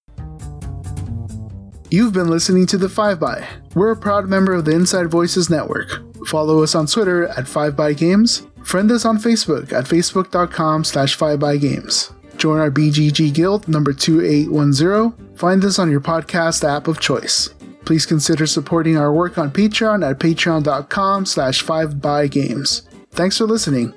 You've 1.92 2.14
been 2.14 2.30
listening 2.30 2.66
to 2.68 2.78
The 2.78 2.90
5 2.90 3.20
by. 3.20 3.48
We're 3.76 3.92
a 3.92 3.98
proud 3.98 4.28
member 4.28 4.54
of 4.54 4.66
the 4.66 4.72
Inside 4.72 5.12
Voices 5.12 5.50
Network. 5.50 6.02
Follow 6.28 6.64
us 6.64 6.74
on 6.74 6.88
Twitter 6.88 7.28
at 7.28 7.46
5bygames 7.46 8.48
Friend 8.64 8.92
us 8.92 9.06
on 9.06 9.18
Facebook 9.18 9.74
at 9.74 9.86
facebook.com 9.86 10.84
slash 10.84 11.18
5bygames. 11.18 12.14
Join 12.38 12.60
our 12.60 12.72
BGG 12.72 13.34
Guild 13.34 13.68
number 13.68 13.94
2810. 13.94 15.36
Find 15.36 15.66
us 15.66 15.80
on 15.80 15.92
your 15.92 16.02
podcast 16.02 16.64
app 16.64 16.88
of 16.88 17.00
choice. 17.00 17.50
Please 17.86 18.06
consider 18.06 18.46
supporting 18.46 18.98
our 18.98 19.12
work 19.12 19.38
on 19.38 19.52
Patreon 19.52 20.08
at 20.08 20.20
patreon.com 20.20 21.26
slash 21.26 21.64
5bygames. 21.64 22.84
Thanks 23.12 23.38
for 23.38 23.46
listening. 23.46 23.94